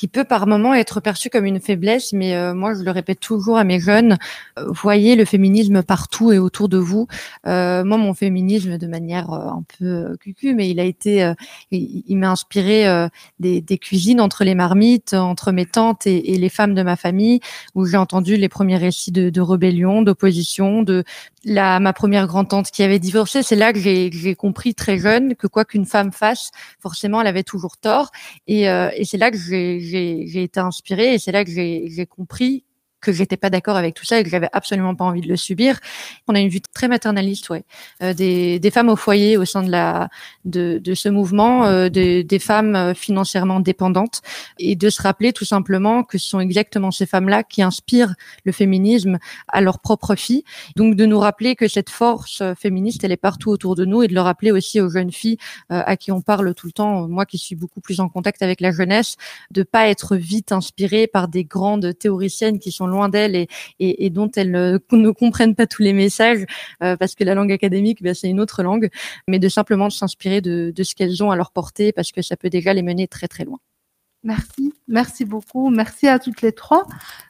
[0.00, 3.20] qui peut par moment être perçu comme une faiblesse, mais euh, moi je le répète
[3.20, 4.16] toujours à mes jeunes,
[4.58, 7.06] euh, voyez le féminisme partout et autour de vous.
[7.46, 11.34] Euh, moi mon féminisme de manière euh, un peu cucu, mais il a été,
[11.70, 12.86] il, il m'a inspiré
[13.40, 16.96] des, des, cuisines entre les marmites, entre mes tantes et, et les femmes de ma
[16.96, 17.40] famille,
[17.74, 21.04] où j'ai entendu les premiers récits de, de rébellion, d'opposition, de
[21.44, 23.42] la ma première grand-tante qui avait divorcé.
[23.42, 27.42] C'est là que j'ai compris très jeune que quoi qu'une femme fasse, forcément elle avait
[27.42, 28.10] toujours tort,
[28.46, 32.64] et, et c'est là que j'ai j'ai été inspirée et c'est là que j'ai compris
[33.00, 35.36] que j'étais pas d'accord avec tout ça et que j'avais absolument pas envie de le
[35.36, 35.78] subir.
[36.28, 37.64] On a une vue très maternaliste, ouais,
[38.02, 40.08] euh, des, des, femmes au foyer au sein de la
[40.44, 44.22] de, de ce mouvement, euh, de, des femmes euh, financièrement dépendantes,
[44.58, 48.52] et de se rappeler tout simplement que ce sont exactement ces femmes-là qui inspirent le
[48.52, 50.44] féminisme à leurs propres filles.
[50.76, 54.02] Donc de nous rappeler que cette force euh, féministe, elle est partout autour de nous,
[54.02, 55.38] et de le rappeler aussi aux jeunes filles
[55.72, 57.08] euh, à qui on parle tout le temps.
[57.08, 59.16] Moi, qui suis beaucoup plus en contact avec la jeunesse,
[59.50, 63.46] de pas être vite inspirée par des grandes théoriciennes qui sont loin d'elles
[63.78, 66.44] et, dont elles ne, ne, comprennent pas tous les messages,
[66.82, 68.90] euh, parce que la langue académique, ben, c'est une autre langue,
[69.28, 72.50] mais de simplement s'inspirer de, ce qu'elles ont à leur portée, parce que ça peut
[72.50, 73.58] déjà les mener très très loin.
[74.22, 75.70] Merci, merci beaucoup.
[75.70, 76.86] Merci à toutes les trois.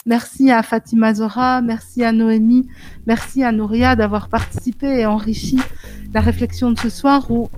[0.07, 2.67] Merci à Fatima Zora, merci à Noémie,
[3.07, 5.59] merci à Nouria d'avoir participé et enrichi
[6.13, 7.49] la réflexion de ce soir où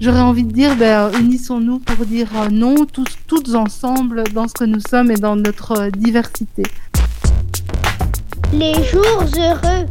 [0.00, 4.64] j'aurais envie de dire, ben, unissons-nous pour dire non, tous, toutes ensemble dans ce que
[4.64, 6.64] nous sommes et dans notre diversité
[8.52, 9.86] les jours heureux.